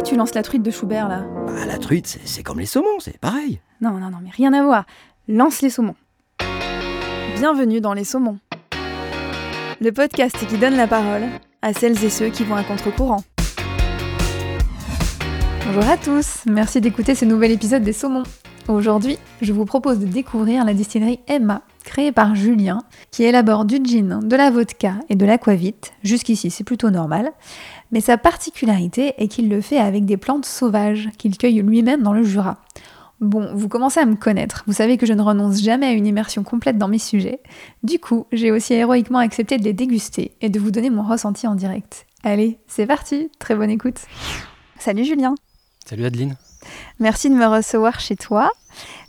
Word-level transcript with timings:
Pourquoi 0.00 0.12
tu 0.14 0.18
lances 0.18 0.34
la 0.34 0.42
truite 0.42 0.62
de 0.62 0.70
Schubert 0.70 1.08
là 1.08 1.26
Bah, 1.46 1.66
la 1.66 1.76
truite, 1.76 2.06
c'est 2.06 2.26
c'est 2.26 2.42
comme 2.42 2.58
les 2.58 2.64
saumons, 2.64 3.00
c'est 3.00 3.18
pareil. 3.18 3.60
Non, 3.82 3.90
non, 3.90 4.08
non, 4.08 4.16
mais 4.22 4.30
rien 4.30 4.54
à 4.54 4.62
voir. 4.62 4.86
Lance 5.28 5.60
les 5.60 5.68
saumons. 5.68 5.94
Bienvenue 7.36 7.82
dans 7.82 7.92
Les 7.92 8.04
Saumons. 8.04 8.38
Le 9.78 9.92
podcast 9.92 10.38
qui 10.48 10.56
donne 10.56 10.74
la 10.74 10.86
parole 10.86 11.24
à 11.60 11.74
celles 11.74 12.02
et 12.02 12.08
ceux 12.08 12.30
qui 12.30 12.44
vont 12.44 12.54
à 12.56 12.64
contre-courant. 12.64 13.22
Bonjour 15.66 15.86
à 15.86 15.98
tous, 15.98 16.44
merci 16.46 16.80
d'écouter 16.80 17.14
ce 17.14 17.26
nouvel 17.26 17.50
épisode 17.50 17.82
des 17.82 17.92
Saumons. 17.92 18.22
Aujourd'hui, 18.68 19.18
je 19.42 19.52
vous 19.52 19.66
propose 19.66 19.98
de 19.98 20.06
découvrir 20.06 20.64
la 20.64 20.72
distillerie 20.72 21.20
Emma, 21.28 21.60
créée 21.84 22.12
par 22.12 22.34
Julien, 22.34 22.82
qui 23.10 23.24
élabore 23.24 23.64
du 23.64 23.76
gin, 23.82 24.20
de 24.22 24.36
la 24.36 24.50
vodka 24.50 24.94
et 25.08 25.14
de 25.14 25.26
l'aquavite. 25.26 25.92
Jusqu'ici, 26.02 26.50
c'est 26.50 26.64
plutôt 26.64 26.90
normal. 26.90 27.32
Mais 27.92 28.00
sa 28.00 28.18
particularité 28.18 29.14
est 29.18 29.28
qu'il 29.28 29.48
le 29.48 29.60
fait 29.60 29.78
avec 29.78 30.04
des 30.04 30.16
plantes 30.16 30.46
sauvages 30.46 31.08
qu'il 31.18 31.36
cueille 31.36 31.62
lui-même 31.62 32.02
dans 32.02 32.12
le 32.12 32.22
Jura. 32.22 32.58
Bon, 33.20 33.50
vous 33.54 33.68
commencez 33.68 34.00
à 34.00 34.06
me 34.06 34.16
connaître, 34.16 34.64
vous 34.66 34.72
savez 34.72 34.96
que 34.96 35.04
je 35.04 35.12
ne 35.12 35.20
renonce 35.20 35.60
jamais 35.60 35.86
à 35.86 35.92
une 35.92 36.06
immersion 36.06 36.42
complète 36.42 36.78
dans 36.78 36.88
mes 36.88 36.98
sujets. 36.98 37.40
Du 37.82 37.98
coup, 37.98 38.26
j'ai 38.32 38.50
aussi 38.50 38.72
héroïquement 38.72 39.18
accepté 39.18 39.58
de 39.58 39.64
les 39.64 39.74
déguster 39.74 40.32
et 40.40 40.48
de 40.48 40.58
vous 40.58 40.70
donner 40.70 40.88
mon 40.88 41.02
ressenti 41.02 41.46
en 41.46 41.54
direct. 41.54 42.06
Allez, 42.24 42.58
c'est 42.66 42.86
parti, 42.86 43.30
très 43.38 43.54
bonne 43.54 43.68
écoute. 43.68 44.00
Salut 44.78 45.04
Julien, 45.04 45.34
Salut 45.84 46.04
Adeline. 46.04 46.36
Merci 46.98 47.30
de 47.30 47.34
me 47.34 47.46
recevoir 47.46 48.00
chez 48.00 48.16
toi, 48.16 48.50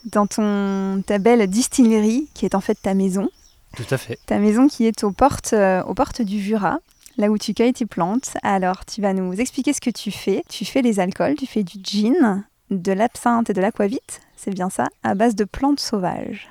dans 0.05 0.27
ton, 0.27 1.03
ta 1.05 1.17
belle 1.17 1.47
distillerie 1.47 2.27
qui 2.33 2.45
est 2.45 2.55
en 2.55 2.61
fait 2.61 2.77
ta 2.81 2.93
maison. 2.93 3.29
Tout 3.75 3.85
à 3.89 3.97
fait. 3.97 4.19
Ta 4.25 4.37
maison 4.37 4.67
qui 4.67 4.85
est 4.85 5.03
aux 5.03 5.11
portes, 5.11 5.53
euh, 5.53 5.81
aux 5.83 5.93
portes 5.93 6.21
du 6.21 6.41
Jura, 6.41 6.79
là 7.17 7.29
où 7.29 7.37
tu 7.37 7.53
cueilles 7.53 7.73
tes 7.73 7.85
plantes. 7.85 8.31
Alors, 8.43 8.85
tu 8.85 9.01
vas 9.01 9.13
nous 9.13 9.33
expliquer 9.33 9.73
ce 9.73 9.81
que 9.81 9.89
tu 9.89 10.11
fais. 10.11 10.43
Tu 10.49 10.65
fais 10.65 10.81
les 10.81 10.99
alcools, 10.99 11.35
tu 11.35 11.45
fais 11.45 11.63
du 11.63 11.77
gin, 11.81 12.43
de 12.71 12.91
l'absinthe 12.91 13.49
et 13.49 13.53
de 13.53 13.61
l'aquavite, 13.61 14.21
c'est 14.35 14.53
bien 14.53 14.69
ça, 14.69 14.87
à 15.03 15.13
base 15.13 15.35
de 15.35 15.43
plantes 15.43 15.79
sauvages. 15.79 16.49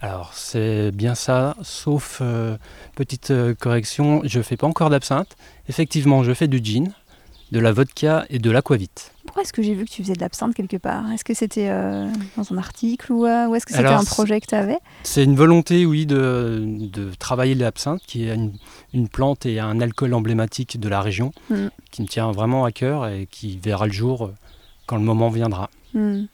Alors, 0.00 0.32
c'est 0.34 0.90
bien 0.92 1.14
ça, 1.14 1.56
sauf 1.62 2.18
euh, 2.20 2.56
petite 2.94 3.30
euh, 3.30 3.54
correction, 3.54 4.22
je 4.24 4.40
fais 4.40 4.56
pas 4.56 4.66
encore 4.66 4.90
d'absinthe. 4.90 5.36
Effectivement, 5.68 6.22
je 6.22 6.32
fais 6.32 6.48
du 6.48 6.60
gin, 6.62 6.92
de 7.52 7.60
la 7.60 7.72
vodka 7.72 8.26
et 8.30 8.38
de 8.38 8.50
l'aquavite. 8.50 9.12
Pourquoi 9.24 9.42
est-ce 9.42 9.52
que 9.52 9.62
j'ai 9.62 9.74
vu 9.74 9.84
que 9.84 9.90
tu 9.90 10.02
faisais 10.02 10.14
de 10.14 10.20
l'absinthe 10.20 10.54
quelque 10.54 10.76
part? 10.76 11.10
Est-ce 11.12 11.24
que 11.24 11.34
c'était 11.34 11.68
euh, 11.68 12.06
dans 12.36 12.52
un 12.52 12.58
article 12.58 13.12
ou, 13.12 13.26
euh, 13.26 13.46
ou 13.46 13.54
est-ce 13.54 13.66
que 13.66 13.72
c'était 13.72 13.86
un 13.86 14.04
projet 14.04 14.40
que 14.40 14.46
tu 14.46 14.54
avais 14.54 14.78
C'est 15.02 15.24
une 15.24 15.36
volonté, 15.36 15.84
oui, 15.86 16.06
de, 16.06 16.62
de 16.66 17.10
travailler 17.18 17.54
l'absinthe, 17.54 18.00
qui 18.06 18.28
est 18.28 18.34
une, 18.34 18.52
une 18.94 19.08
plante 19.08 19.46
et 19.46 19.60
un 19.60 19.80
alcool 19.80 20.14
emblématique 20.14 20.78
de 20.80 20.88
la 20.88 21.00
région, 21.00 21.30
Mm. 21.50 21.68
qui 21.90 22.02
me 22.02 22.06
tient 22.06 22.30
vraiment 22.32 22.64
à 22.64 22.72
cœur 22.72 23.06
et 23.08 23.26
qui 23.30 23.58
verra 23.58 23.86
le 23.86 23.92
jour 23.92 24.26
euh, 24.26 24.34
quand 24.86 24.96
le 24.96 25.02
moment 25.02 25.28
viendra. 25.28 25.68
Hmm. 25.94 26.24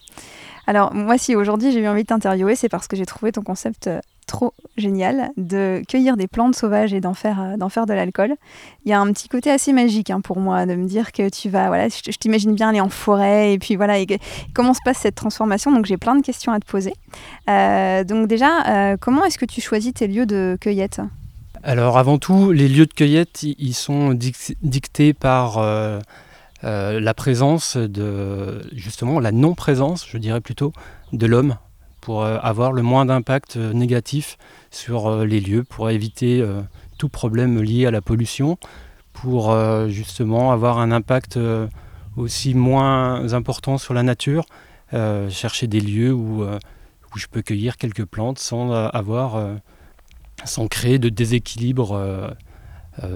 Alors, 0.67 0.95
moi, 0.95 1.19
si 1.19 1.37
aujourd'hui 1.37 1.73
j'ai 1.73 1.81
eu 1.81 1.89
envie 1.89 2.03
de 2.03 2.07
t'interviewer, 2.09 2.57
c'est 2.57 2.69
parce 2.69 2.87
que 2.89 2.97
j'ai 2.97 3.05
trouvé 3.07 3.33
ton 3.33 3.43
concept 3.43 3.87
euh, 3.87 4.01
trop 4.27 4.55
génial 4.77 5.31
de 5.37 5.83
cueillir 5.89 6.17
des 6.17 6.27
plantes 6.27 6.55
sauvages 6.55 6.93
et 6.93 7.01
d'en 7.01 7.15
faire, 7.15 7.41
euh, 7.41 7.57
d'en 7.57 7.69
faire 7.69 7.87
de 7.87 7.93
l'alcool. 7.93 8.35
Il 8.85 8.91
y 8.91 8.93
a 8.93 9.01
un 9.01 9.13
petit 9.13 9.29
côté 9.29 9.51
assez 9.51 9.73
magique 9.73 10.11
hein, 10.11 10.21
pour 10.21 10.39
moi 10.39 10.67
de 10.67 10.75
me 10.75 10.87
dire 10.87 11.13
que 11.13 11.29
tu 11.29 11.49
vas, 11.49 11.69
voilà, 11.69 11.89
je, 11.89 12.11
t'imagine 12.19 12.55
bien 12.55 12.71
aller 12.71 12.81
en 12.81 12.89
forêt 12.89 13.53
et 13.53 13.59
puis 13.59 13.77
voilà, 13.77 13.95
comment 14.55 14.75
se 14.75 14.81
passe 14.85 14.99
cette 14.99 15.15
transformation. 15.15 15.73
Donc, 15.73 15.87
j'ai 15.87 15.97
plein 15.97 16.17
de 16.17 16.23
questions 16.23 16.53
à 16.53 16.61
te 16.61 16.67
poser. 16.67 16.95
Euh, 17.49 18.05
donc, 18.05 18.29
déjà, 18.29 18.67
euh, 18.67 18.97
comment 19.01 19.25
est-ce 19.25 19.39
que 19.39 19.47
tu 19.47 19.61
choisis 19.61 19.93
tes 19.93 20.07
lieux 20.07 20.27
de 20.27 20.57
cueillette? 20.61 21.01
Alors 21.63 21.97
avant 21.97 22.19
tout, 22.19 22.53
les 22.53 22.69
lieux 22.69 22.85
de 22.85 22.93
cueillette, 22.93 23.43
ils 23.43 23.75
sont 23.75 24.13
dic- 24.13 24.55
dictés 24.63 25.15
par 25.15 25.59
la 26.63 27.15
présence 27.15 27.79
de, 27.79 28.61
justement, 28.73 29.19
la 29.19 29.33
non-présence, 29.33 30.07
je 30.07 30.19
dirais 30.19 30.43
plutôt, 30.43 30.73
de 31.15 31.27
l'homme 31.27 31.57
pour 32.05 32.23
euh, 32.23 32.37
avoir 32.43 32.73
le 32.73 32.83
moins 32.83 33.07
d'impact 33.07 33.57
euh, 33.57 33.73
négatif 33.73 34.37
sur 34.71 35.07
euh, 35.07 35.25
les 35.25 35.41
lieux, 35.41 35.65
pour 35.65 35.89
éviter 35.89 36.45
tout 36.99 37.09
problème 37.09 37.63
lié 37.63 37.87
à 37.87 37.91
la 37.91 38.03
pollution, 38.03 38.59
pour 39.15 39.57
justement 39.89 40.53
avoir 40.53 40.79
un 40.79 40.93
impact 40.93 41.39
aussi 42.17 42.55
moins 42.55 43.33
important 43.33 43.79
sur 43.79 43.95
la 43.95 44.03
nature, 44.03 44.45
chercher 44.93 45.67
des 45.67 45.81
lieux 45.81 46.13
où, 46.13 46.45
je 47.17 47.27
peux 47.27 47.43
cueillir 47.43 47.77
quelques 47.77 48.05
plantes 48.05 48.39
sans 48.39 48.73
avoir... 48.73 49.59
sans 50.45 50.69
créer 50.69 50.99
de 50.99 51.09
déséquilibre 51.09 52.35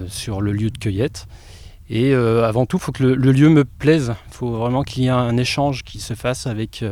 sur 0.09 0.41
le 0.41 0.53
lieu 0.53 0.71
de 0.71 0.79
cueillette. 0.79 1.27
Et 1.89 2.15
avant 2.15 2.67
tout, 2.67 2.79
il 2.79 2.83
faut 2.83 2.93
que 2.93 3.05
le, 3.05 3.33
lieu 3.33 3.49
me 3.49 3.65
plaise. 3.65 4.15
Il 4.29 4.35
faut 4.35 4.51
vraiment 4.51 4.83
qu'il 4.83 5.05
y 5.05 5.07
ait 5.07 5.11
un 5.11 5.37
échange 5.37 5.85
qui 5.85 6.01
se 6.01 6.15
fasse 6.15 6.47
avec, 6.47 6.85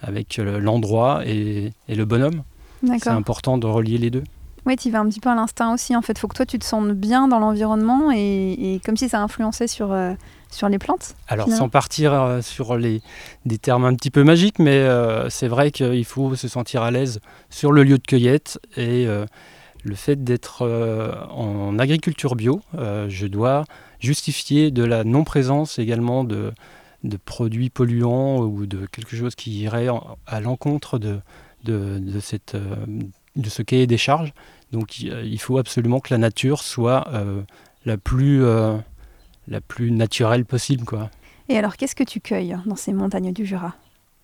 avec 0.00 0.38
euh, 0.38 0.58
l'endroit 0.58 1.22
et, 1.26 1.72
et 1.88 1.94
le 1.94 2.04
bonhomme. 2.04 2.42
C'est 2.98 3.08
important 3.08 3.58
de 3.58 3.66
relier 3.66 3.98
les 3.98 4.10
deux. 4.10 4.24
Oui, 4.66 4.74
tu 4.76 4.90
vas 4.90 4.98
un 4.98 5.08
petit 5.08 5.20
peu 5.20 5.30
à 5.30 5.34
l'instinct 5.36 5.72
aussi. 5.72 5.94
En 5.94 6.02
fait, 6.02 6.18
faut 6.18 6.26
que 6.26 6.34
toi 6.34 6.44
tu 6.44 6.58
te 6.58 6.64
sentes 6.64 6.90
bien 6.90 7.28
dans 7.28 7.38
l'environnement 7.38 8.10
et, 8.12 8.52
et 8.74 8.80
comme 8.84 8.96
si 8.96 9.08
ça 9.08 9.22
influençait 9.22 9.68
sur, 9.68 9.92
euh, 9.92 10.12
sur 10.50 10.68
les 10.68 10.78
plantes. 10.78 11.14
Alors, 11.28 11.46
Finalement. 11.46 11.66
sans 11.66 11.68
partir 11.68 12.12
euh, 12.12 12.42
sur 12.42 12.76
les, 12.76 13.00
des 13.44 13.58
termes 13.58 13.84
un 13.84 13.94
petit 13.94 14.10
peu 14.10 14.24
magiques, 14.24 14.58
mais 14.58 14.78
euh, 14.78 15.30
c'est 15.30 15.46
vrai 15.46 15.70
qu'il 15.70 16.04
faut 16.04 16.34
se 16.34 16.48
sentir 16.48 16.82
à 16.82 16.90
l'aise 16.90 17.20
sur 17.48 17.70
le 17.70 17.84
lieu 17.84 17.96
de 17.96 18.02
cueillette. 18.02 18.58
Et 18.76 19.06
le 19.84 19.94
fait 19.94 20.24
d'être 20.24 20.66
en 21.30 21.78
agriculture 21.78 22.34
bio, 22.34 22.60
je 22.74 23.26
dois 23.26 23.64
justifier 24.00 24.72
de 24.72 24.82
la 24.82 25.04
non-présence 25.04 25.78
également 25.78 26.24
de, 26.24 26.52
de 27.06 27.16
produits 27.16 27.70
polluants 27.70 28.40
ou 28.40 28.66
de 28.66 28.86
quelque 28.86 29.16
chose 29.16 29.34
qui 29.34 29.60
irait 29.60 29.88
en- 29.88 30.18
à 30.26 30.40
l'encontre 30.40 30.98
de, 30.98 31.18
de, 31.64 31.98
de 31.98 32.20
cette, 32.20 32.54
euh, 32.54 32.76
de 33.36 33.48
ce 33.48 33.62
cahier 33.62 33.86
des 33.86 33.98
charges. 33.98 34.32
Donc, 34.72 34.98
il 35.00 35.12
il 35.24 35.40
faut 35.40 35.58
absolument 35.58 36.00
que 36.00 36.12
la 36.12 36.18
nature 36.18 36.60
soit 36.62 37.08
euh, 37.12 37.42
la 37.84 37.96
plus... 37.96 38.44
euh, 38.44 38.76
la 39.48 39.60
plus 39.60 39.92
naturelle 39.92 40.44
possible 40.44 40.84
quoi. 40.84 41.08
Et 41.48 41.56
alors, 41.56 41.76
qu'est-ce 41.76 41.94
que 41.94 42.02
tu 42.02 42.18
cueilles 42.18 42.56
dans 42.66 42.74
ces 42.74 42.92
montagnes 42.92 43.32
du 43.32 43.46
Jura? 43.46 43.76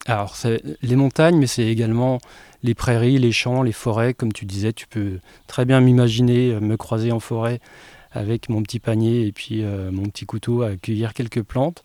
Alors 0.07 0.35
c'est 0.35 0.61
les 0.83 0.97
montagnes 0.97 1.39
mais 1.39 1.47
c'est 1.47 1.67
également 1.67 2.19
les 2.65 2.75
prairies, 2.75 3.21
les 3.21 3.31
champs, 3.31 3.63
les 3.63 3.71
forêts 3.71 4.15
comme 4.15 4.33
tu 4.33 4.47
disais, 4.47 4.73
tu 4.73 4.89
peux 4.89 5.21
très 5.47 5.65
bien 5.65 5.81
m'imaginer 5.81 6.55
euh, 6.55 6.61
me 6.61 6.77
croiser 6.77 7.13
en 7.13 7.21
forêt 7.21 7.61
avec 8.11 8.49
mon 8.49 8.65
petit 8.65 8.81
panier 8.81 9.25
et 9.29 9.31
puis 9.31 9.63
euh, 9.63 9.93
mon 9.93 10.07
petit 10.07 10.27
couteau 10.27 10.63
à 10.63 10.75
cueillir 10.75 11.15
quelques 11.15 11.45
plantes. 11.45 11.85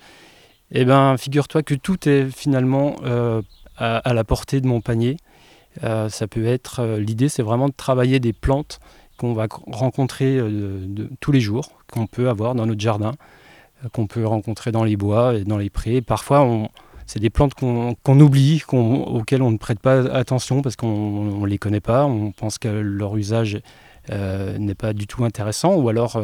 Eh 0.72 0.84
ben 0.84 1.16
figure-toi 1.18 1.64
que 1.64 1.74
tout 1.74 2.10
est 2.10 2.30
finalement 2.30 2.98
euh, 3.04 3.42
à, 3.78 4.14
la 4.14 4.24
portée 4.24 4.60
de 4.60 4.68
mon 4.68 4.82
panier. 4.82 5.18
Euh, 5.84 6.10
ça 6.10 6.28
peut 6.28 6.46
être 6.46 6.82
euh, 6.82 7.00
l'idée 7.00 7.30
c'est 7.30 7.44
vraiment 7.44 7.70
de 7.70 7.74
travailler 7.74 8.20
des 8.20 8.34
plantes 8.34 8.80
qu'on 9.18 9.34
va 9.34 9.48
rencontrer 9.68 10.40
tous 11.22 11.32
les 11.32 11.40
jours, 11.40 11.72
qu'on 11.92 12.06
peut 12.06 12.30
avoir 12.30 12.54
dans 12.54 12.68
notre 12.68 12.80
jardin, 12.80 13.14
qu'on 13.92 14.06
peut 14.06 14.28
rencontrer 14.28 14.72
dans 14.72 14.84
les 14.84 14.96
bois 14.96 15.34
et 15.34 15.44
dans 15.44 15.58
les 15.58 15.72
prés. 15.72 16.02
Parfois, 16.02 16.48
c'est 17.08 17.20
des 17.20 17.32
plantes 17.32 17.56
qu'on 17.56 18.20
oublie, 18.20 18.62
auxquelles 18.72 19.42
on 19.42 19.50
ne 19.50 19.58
prête 19.58 19.80
pas 19.80 20.02
attention 20.12 20.62
parce 20.62 20.76
qu'on 20.76 21.40
ne 21.42 21.48
les 21.48 21.58
connaît 21.58 21.80
pas, 21.80 22.06
on 22.06 22.32
pense 22.32 22.60
que 22.60 22.68
leur 22.68 23.18
usage 23.18 23.60
n'est 24.12 24.76
pas 24.76 24.94
du 24.94 25.08
tout 25.08 25.26
intéressant, 25.26 25.74
ou 25.74 25.90
alors 25.90 26.22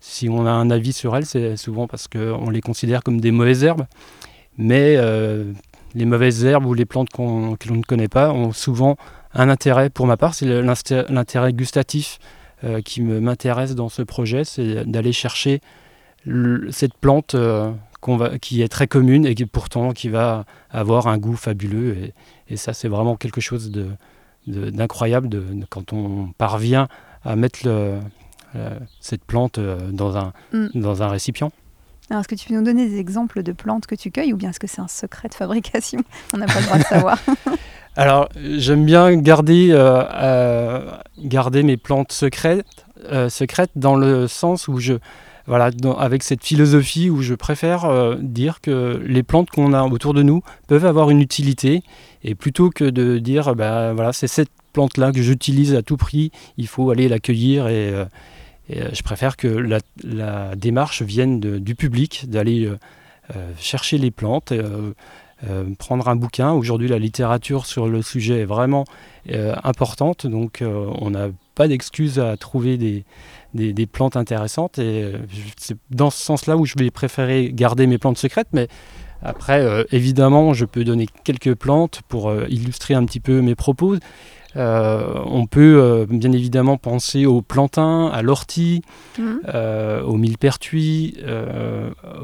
si 0.00 0.28
on 0.28 0.46
a 0.46 0.50
un 0.50 0.70
avis 0.70 0.92
sur 0.92 1.16
elles, 1.16 1.26
c'est 1.26 1.56
souvent 1.56 1.86
parce 1.86 2.08
qu'on 2.08 2.50
les 2.50 2.60
considère 2.60 3.02
comme 3.02 3.20
des 3.20 3.30
mauvaises 3.30 3.64
herbes. 3.64 3.86
Mais 4.56 4.94
euh, 4.96 5.52
les 5.94 6.04
mauvaises 6.04 6.44
herbes 6.44 6.66
ou 6.66 6.74
les 6.74 6.84
plantes 6.84 7.10
qu'on- 7.10 7.56
que 7.56 7.68
l'on 7.68 7.76
ne 7.76 7.82
connaît 7.82 8.08
pas 8.08 8.32
ont 8.32 8.52
souvent 8.52 8.96
un 9.34 9.48
intérêt, 9.48 9.90
pour 9.90 10.06
ma 10.06 10.16
part, 10.16 10.34
c'est 10.34 10.46
l'intérêt 10.62 11.52
gustatif 11.52 12.18
euh, 12.64 12.80
qui 12.80 13.02
me- 13.02 13.20
m'intéresse 13.20 13.74
dans 13.74 13.88
ce 13.88 14.02
projet, 14.02 14.44
c'est 14.44 14.84
d'aller 14.84 15.12
chercher 15.12 15.60
cette 16.70 16.94
plante 16.94 17.34
euh, 17.34 17.70
qui 18.40 18.62
est 18.62 18.68
très 18.68 18.86
commune 18.86 19.26
et 19.26 19.34
qui 19.34 19.46
pourtant 19.46 19.92
qui 19.92 20.08
va 20.08 20.44
avoir 20.70 21.06
un 21.08 21.18
goût 21.18 21.36
fabuleux. 21.36 21.96
Et, 22.48 22.56
ça, 22.56 22.72
c'est 22.72 22.88
vraiment 22.88 23.16
quelque 23.16 23.40
chose 23.40 23.70
d'incroyable 24.46 25.28
quand 25.68 25.92
on 25.92 26.28
parvient 26.38 26.88
à 27.24 27.36
mettre 27.36 27.60
le- 27.64 27.98
cette 29.00 29.24
plante 29.24 29.58
euh, 29.58 29.78
dans 29.92 30.16
un, 30.16 30.32
Mm. 30.52 30.66
dans 30.74 31.02
un 31.02 31.08
récipient. 31.08 31.52
Alors, 32.10 32.20
est-ce 32.20 32.28
que 32.28 32.34
tu 32.34 32.48
peux 32.48 32.54
nous 32.54 32.64
donner 32.64 32.88
des 32.88 32.98
exemples 32.98 33.42
de 33.42 33.52
plantes 33.52 33.86
que 33.86 33.94
tu 33.94 34.10
cueilles 34.10 34.32
ou 34.32 34.36
bien 34.36 34.50
est-ce 34.50 34.60
que 34.60 34.66
c'est 34.66 34.80
un 34.80 34.88
secret 34.88 35.28
de 35.28 35.34
fabrication 35.34 36.00
On 36.34 36.38
n'a 36.38 36.46
pas 36.46 36.60
le 36.60 36.64
droit 36.66 36.78
de 36.78 36.82
savoir. 36.84 37.18
Alors, 37.96 38.28
j'aime 38.36 38.84
bien 38.86 39.14
garder, 39.16 39.68
euh, 39.72 40.04
euh, 40.14 40.90
garder 41.18 41.62
mes 41.62 41.76
plantes 41.76 42.12
secrètes, 42.12 42.64
euh, 43.12 43.28
secrètes 43.28 43.72
dans 43.76 43.96
le 43.96 44.26
sens 44.28 44.68
où 44.68 44.78
je, 44.78 44.94
voilà, 45.46 45.70
dans- 45.70 45.96
avec 45.98 46.22
cette 46.22 46.44
philosophie 46.44 47.10
où 47.10 47.20
je 47.22 47.34
préfère 47.34 47.84
euh, 47.86 48.14
dire 48.20 48.60
que 48.60 49.02
les 49.04 49.22
plantes 49.24 49.50
qu'on 49.50 49.72
a 49.74 49.82
autour 49.82 50.14
de 50.14 50.22
nous 50.22 50.42
peuvent 50.68 50.86
avoir 50.86 51.10
une 51.10 51.20
utilité 51.20 51.82
et 52.22 52.34
plutôt 52.34 52.70
que 52.70 52.84
de 52.84 53.18
dire, 53.18 53.54
bah, 53.56 53.92
voilà, 53.94 54.12
c'est 54.12 54.28
cette 54.28 54.50
plante-là 54.72 55.10
que 55.12 55.20
j'utilise 55.20 55.74
à 55.74 55.82
tout 55.82 55.96
prix, 55.96 56.30
il 56.56 56.68
faut 56.68 56.90
aller 56.90 57.08
la 57.08 57.18
cueillir 57.18 57.66
et, 57.68 57.90
euh, 57.92 58.04
euh, 58.76 58.88
je 58.92 59.02
préfère 59.02 59.36
que 59.36 59.48
la, 59.48 60.54
démarche 60.56 61.02
vienne 61.02 61.40
du 61.40 61.74
public, 61.74 62.26
d'aller 62.28 62.66
euh, 62.66 63.52
chercher 63.58 63.98
les 63.98 64.10
plantes. 64.10 64.52
prendre 65.78 66.08
un 66.08 66.16
bouquin. 66.16 66.52
Aujourd'hui, 66.52 66.88
la 66.88 66.98
littérature 66.98 67.66
sur 67.66 67.86
le 67.86 68.02
sujet 68.02 68.40
est 68.40 68.44
vraiment 68.44 68.84
importante, 69.62 70.26
donc 70.26 70.64
on 70.64 71.10
n'a 71.10 71.28
pas 71.54 71.68
d'excuse 71.68 72.18
à 72.18 72.36
trouver 72.36 72.76
des, 72.76 73.86
plantes 73.86 74.16
intéressantes. 74.16 74.80
C'est 75.56 75.76
dans 75.90 76.10
ce 76.10 76.18
sens-là 76.18 76.56
où 76.56 76.64
je 76.64 76.74
vais 76.76 76.90
préférer 76.90 77.52
garder 77.52 77.86
mes 77.86 77.98
plantes 77.98 78.18
secrètes, 78.18 78.48
mais 78.52 78.66
après, 79.22 79.86
évidemment, 79.92 80.54
je 80.54 80.64
peux 80.64 80.82
donner 80.82 81.06
quelques 81.22 81.54
plantes 81.54 82.00
pour 82.08 82.34
illustrer 82.48 82.94
un 82.94 83.04
petit 83.04 83.20
peu 83.20 83.40
mes 83.40 83.54
propos. 83.54 83.94
Euh, 84.56 85.22
on 85.26 85.46
peut 85.46 85.78
euh, 85.80 86.06
bien 86.08 86.32
évidemment 86.32 86.76
penser 86.76 87.26
au 87.26 87.42
plantain, 87.42 88.06
à 88.06 88.22
l'ortie, 88.22 88.82
mhm. 89.18 89.40
euh, 89.48 90.02
au 90.02 90.16
millepertuis, 90.16 91.16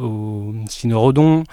au 0.01 0.55
cynorhodon. 0.69 1.45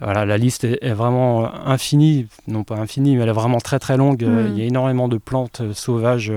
Voilà, 0.00 0.24
la 0.24 0.38
liste 0.38 0.64
est, 0.64 0.92
vraiment 0.92 1.52
infinie, 1.66 2.28
non 2.46 2.62
pas 2.62 2.76
infinie, 2.76 3.16
mais 3.16 3.24
elle 3.24 3.30
est 3.30 3.32
vraiment 3.32 3.58
très 3.58 3.80
très 3.80 3.96
longue. 3.96 4.22
Mhm. 4.22 4.52
Il 4.52 4.58
y 4.58 4.62
a 4.62 4.64
énormément 4.64 5.08
de 5.08 5.18
plantes 5.18 5.62
sauvages 5.72 6.32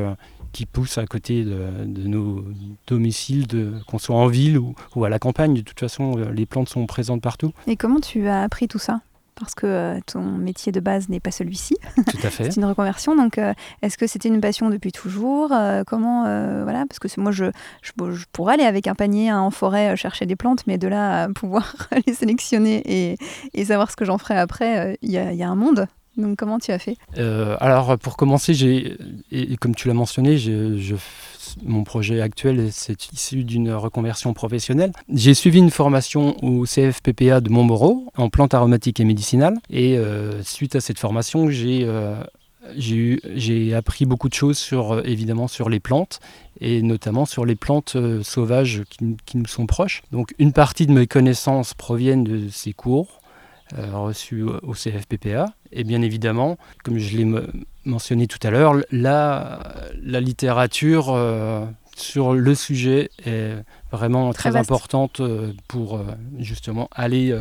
qui 0.51 0.65
poussent 0.65 0.97
à 0.97 1.05
côté 1.05 1.43
de, 1.45 2.07
nos 2.07 2.43
domiciles, 2.87 3.45
qu'on 3.87 3.99
soit 3.99 4.15
en 4.15 4.27
ville 4.27 4.57
ou, 4.57 4.73
ou, 4.95 5.05
à 5.05 5.09
la 5.09 5.19
campagne. 5.19 5.53
De 5.53 5.61
toute 5.61 5.79
façon, 5.79 6.15
les 6.33 6.45
plantes 6.45 6.69
sont 6.69 6.85
présentes 6.87 7.21
partout. 7.21 7.53
Et 7.67 7.75
comment 7.75 7.99
tu 7.99 8.27
as 8.27 8.41
appris 8.41 8.67
tout 8.67 8.79
ça? 8.79 9.01
Parce 9.41 9.55
que 9.55 9.65
euh, 9.65 9.99
ton 10.05 10.21
métier 10.21 10.71
de 10.71 10.79
base 10.79 11.09
n'est 11.09 11.19
pas 11.19 11.31
celui-ci. 11.31 11.75
Tout 11.95 12.17
à 12.23 12.29
fait. 12.29 12.43
c'est 12.51 12.55
une 12.55 12.65
reconversion. 12.65 13.15
Donc, 13.15 13.37
euh, 13.37 13.53
est-ce 13.81 13.97
que 13.97 14.07
c'était 14.07 14.29
une 14.29 14.39
passion 14.39 14.69
depuis 14.69 14.91
toujours 14.91 15.51
euh, 15.51 15.83
Comment 15.85 16.23
voilà 16.63 16.85
Parce 16.87 16.99
que 16.99 17.07
moi, 17.19 17.31
je, 17.31 17.45
je, 17.81 17.91
pourrais 18.31 18.53
aller 18.53 18.63
avec 18.63 18.87
un 18.87 18.95
panier 18.95 19.29
hein, 19.29 19.39
en 19.39 19.51
forêt 19.51 19.95
chercher 19.95 20.25
des 20.25 20.35
plantes, 20.35 20.63
mais 20.67 20.77
de 20.77 20.87
là 20.87 21.23
à 21.23 21.29
pouvoir 21.33 21.75
les 22.07 22.13
sélectionner 22.13 22.81
et, 22.85 23.17
et 23.53 23.65
savoir 23.65 23.91
ce 23.91 23.95
que 23.95 24.05
j'en 24.05 24.17
ferai 24.17 24.37
après, 24.37 24.97
il 25.01 25.09
y, 25.09 25.13
y, 25.13 25.43
a 25.43 25.49
un 25.49 25.55
monde. 25.55 25.87
Donc, 26.17 26.37
comment 26.37 26.59
tu 26.59 26.71
as 26.71 26.79
fait? 26.79 26.97
Alors, 27.17 27.97
pour 27.97 28.17
commencer, 28.17 28.53
j'ai, 28.53 28.97
et, 29.31 29.57
comme 29.57 29.75
tu 29.75 29.87
l'as 29.87 29.93
mentionné, 29.93 30.37
je, 30.37 30.77
je 30.77 30.95
mon 31.63 31.83
projet 31.83 32.21
actuel, 32.21 32.69
c'est 32.71 33.11
issu 33.11 33.43
d'une 33.43 33.71
reconversion 33.71 34.33
professionnelle. 34.33 34.91
J'ai 35.13 35.33
suivi 35.33 35.59
une 35.59 35.69
formation 35.69 36.35
au 36.43 36.65
CFPPA 36.65 37.41
de 37.41 37.49
Montmoreau 37.49 38.11
en 38.17 38.29
plantes 38.29 38.53
aromatiques 38.53 38.99
et 38.99 39.05
médicinales. 39.05 39.57
Et 39.69 39.97
euh, 39.97 40.43
suite 40.43 40.75
à 40.75 40.81
cette 40.81 40.99
formation, 40.99 41.49
j'ai 41.49 41.83
euh, 41.83 42.23
j'ai 42.75 43.73
appris 43.73 44.05
beaucoup 44.05 44.29
de 44.29 44.35
choses 44.35 44.57
sur, 44.57 44.93
euh, 44.93 45.01
évidemment 45.03 45.47
sur 45.47 45.67
les 45.67 45.79
plantes 45.79 46.19
et 46.59 46.83
notamment 46.83 47.25
sur 47.25 47.43
les 47.43 47.55
plantes 47.55 47.97
sauvages 48.21 48.83
qui, 48.89 49.17
qui, 49.25 49.37
nous 49.37 49.47
sont 49.47 49.65
proches. 49.65 50.03
Donc 50.11 50.35
une 50.37 50.53
partie 50.53 50.85
de 50.85 50.91
mes 50.91 51.07
connaissances 51.07 51.73
proviennent 51.73 52.23
de 52.23 52.49
ces 52.49 52.73
cours 52.73 53.20
reçus 53.93 54.43
au 54.43 54.73
CFPPA 54.73 55.53
et 55.71 55.83
bien 55.83 56.01
évidemment, 56.01 56.57
comme 56.83 56.97
je 56.97 57.17
l'ai 57.17 57.27
mentionné 57.85 58.27
tout 58.27 58.39
à 58.43 58.49
l'heure, 58.49 58.75
la, 58.91 59.59
la 60.01 60.19
littérature 60.19 61.09
euh, 61.09 61.65
sur 61.95 62.33
le 62.33 62.55
sujet 62.55 63.09
est 63.25 63.55
vraiment 63.91 64.33
très, 64.33 64.55
importante 64.55 65.19
euh, 65.19 65.53
pour 65.67 65.97
euh, 65.97 66.03
justement 66.39 66.89
aller 66.91 67.35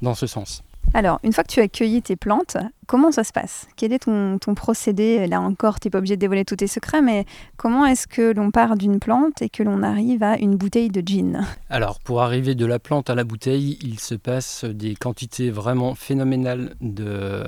dans 0.00 0.14
ce 0.14 0.26
sens. 0.26 0.62
Alors, 0.94 1.20
une 1.22 1.32
fois 1.32 1.42
que 1.42 1.52
tu 1.52 1.60
as 1.60 1.68
cueilli 1.68 2.02
tes 2.02 2.16
plantes, 2.16 2.58
comment 2.86 3.10
ça 3.12 3.24
se 3.24 3.32
passe? 3.32 3.66
Quel 3.76 3.92
est 3.94 4.00
ton, 4.00 4.38
ton 4.38 4.54
procédé? 4.54 5.26
Là 5.26 5.40
encore, 5.40 5.80
tu 5.80 5.86
n'es 5.86 5.90
pas 5.90 5.98
obligé 5.98 6.16
de 6.16 6.20
dévoiler 6.20 6.44
tous 6.44 6.56
tes 6.56 6.66
secrets, 6.66 7.00
mais 7.00 7.24
comment 7.56 7.86
est-ce 7.86 8.06
que 8.06 8.34
l'on 8.34 8.50
part 8.50 8.76
d'une 8.76 8.98
plante 8.98 9.40
et 9.40 9.48
que 9.48 9.62
l'on 9.62 9.82
arrive 9.82 10.22
à 10.22 10.36
une 10.38 10.56
bouteille 10.56 10.90
de 10.90 11.02
gin? 11.04 11.46
Alors, 11.70 11.98
pour 12.00 12.20
arriver 12.20 12.54
de 12.54 12.66
la 12.66 12.78
plante 12.78 13.08
à 13.08 13.14
la 13.14 13.24
bouteille, 13.24 13.78
il 13.82 13.98
se 13.98 14.14
passe 14.14 14.64
des 14.64 14.94
quantités 14.94 15.50
vraiment 15.50 15.94
phénoménales 15.94 16.74
de, 16.82 17.46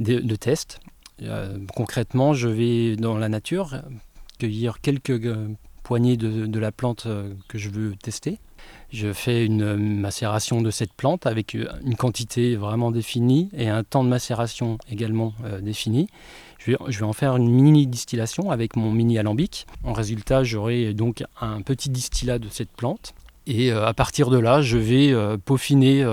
de, 0.00 0.36
tests. 0.36 0.80
Euh, 1.22 1.58
concrètement, 1.74 2.34
je 2.34 2.48
vais 2.48 2.96
dans 2.96 3.16
la 3.16 3.28
nature 3.28 3.82
cueillir 4.38 4.80
quelques 4.80 5.20
euh, 5.90 5.96
poignées 5.96 6.16
de, 6.16 6.58
la 6.58 6.72
plante 6.72 7.06
euh, 7.06 7.32
que 7.48 7.58
je 7.58 7.70
veux 7.70 7.94
tester 7.96 8.38
je 8.92 9.12
fais 9.12 9.44
une 9.44 9.76
macération 9.76 10.60
de 10.60 10.70
cette 10.70 10.92
plante 10.92 11.26
avec 11.26 11.54
euh, 11.54 11.66
une 11.84 11.94
quantité 11.94 12.56
vraiment 12.56 12.90
définie 12.90 13.48
et 13.56 13.68
un 13.68 13.84
temps 13.84 14.02
de 14.02 14.08
macération 14.08 14.78
également 14.90 15.32
euh, 15.44 15.60
défini. 15.60 16.08
Je 16.58 16.72
vais, 16.72 17.02
en 17.02 17.12
faire 17.14 17.36
une 17.36 17.48
mini 17.48 17.86
distillation 17.86 18.50
avec 18.50 18.76
mon 18.76 18.90
mini 18.90 19.18
alambic. 19.18 19.66
En 19.82 19.94
résultat, 19.94 20.44
j'aurai 20.44 20.92
donc 20.92 21.24
un 21.40 21.62
petit 21.62 21.88
distillat 21.88 22.38
de 22.38 22.48
cette 22.50 22.70
plante. 22.70 23.14
Et 23.46 23.72
euh, 23.72 23.86
à 23.86 23.94
partir 23.94 24.28
de 24.28 24.38
là, 24.38 24.60
je 24.60 24.76
vais 24.76 25.14
peaufiner 25.38 26.04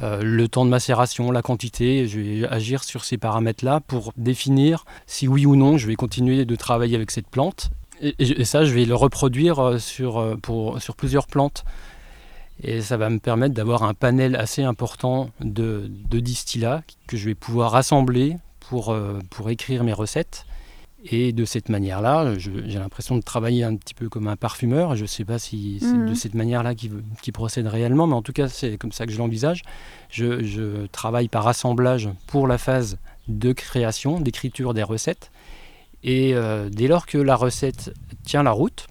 le 0.00 0.46
temps 0.46 0.64
de 0.64 0.70
macération, 0.70 1.30
la 1.30 1.42
quantité. 1.42 2.06
Je 2.06 2.18
vais 2.18 2.48
agir 2.48 2.82
sur 2.82 3.04
ces 3.04 3.18
paramètres-là 3.18 3.80
pour 3.80 4.14
définir 4.16 4.86
si 5.06 5.28
oui 5.28 5.44
ou 5.44 5.54
non 5.54 5.76
je 5.76 5.86
vais 5.86 5.96
continuer 5.96 6.46
de 6.46 6.56
travailler 6.56 6.96
avec 6.96 7.10
cette 7.10 7.28
plante 7.28 7.70
et, 8.00 8.44
ça, 8.44 8.64
je 8.64 8.72
vais 8.72 8.84
le 8.84 8.94
reproduire 8.94 9.58
euh, 9.58 9.78
sur, 9.78 10.18
euh, 10.18 10.36
pour, 10.36 10.80
sur 10.80 10.96
plusieurs 10.96 11.26
plantes. 11.26 11.64
Et 12.62 12.80
ça 12.80 12.96
va 12.96 13.08
me 13.08 13.18
permettre 13.18 13.54
d'avoir 13.54 13.84
un 13.84 13.94
panel 13.94 14.34
assez 14.34 14.64
important 14.64 15.30
de, 15.40 15.90
de, 16.10 16.18
distillats 16.18 16.82
que 17.06 17.16
je 17.16 17.26
vais 17.26 17.36
pouvoir 17.36 17.70
rassembler 17.70 18.36
pour, 18.58 18.90
euh, 18.90 19.20
pour 19.30 19.48
écrire 19.50 19.84
mes 19.84 19.92
recettes. 19.92 20.44
Et 21.04 21.32
de 21.32 21.44
cette 21.44 21.68
manière-là, 21.68 22.36
j'ai 22.38 22.78
l'impression 22.78 23.16
de 23.16 23.22
travailler 23.22 23.62
un 23.62 23.76
petit 23.76 23.94
peu 23.94 24.08
comme 24.08 24.26
un 24.26 24.34
parfumeur. 24.34 24.96
Je 24.96 25.02
ne 25.02 25.06
sais 25.06 25.24
pas 25.24 25.38
si 25.38 25.78
c'est 25.80 25.92
de 25.92 26.08
mhm. 26.08 26.14
cette 26.16 26.34
manière-là 26.34 26.74
qui, 26.74 26.90
qui, 27.22 27.30
procède 27.30 27.68
réellement, 27.68 28.08
mais 28.08 28.14
en 28.14 28.22
tout 28.22 28.32
cas, 28.32 28.48
c'est 28.48 28.76
comme 28.78 28.90
ça 28.90 29.06
que 29.06 29.12
je 29.12 29.18
l'envisage. 29.18 29.62
Je, 30.10 30.42
je, 30.42 30.86
travaille 30.86 31.28
par 31.28 31.46
assemblage 31.46 32.08
pour 32.26 32.48
la 32.48 32.58
phase 32.58 32.98
de 33.28 33.52
création, 33.52 34.20
d'écriture 34.20 34.74
des 34.74 34.82
recettes. 34.82 35.30
Et 36.02 36.34
euh, 36.34 36.68
dès 36.70 36.86
lors 36.86 37.06
que 37.06 37.18
la 37.18 37.36
recette 37.36 37.92
tient 38.24 38.42
la 38.42 38.52
route, 38.52 38.86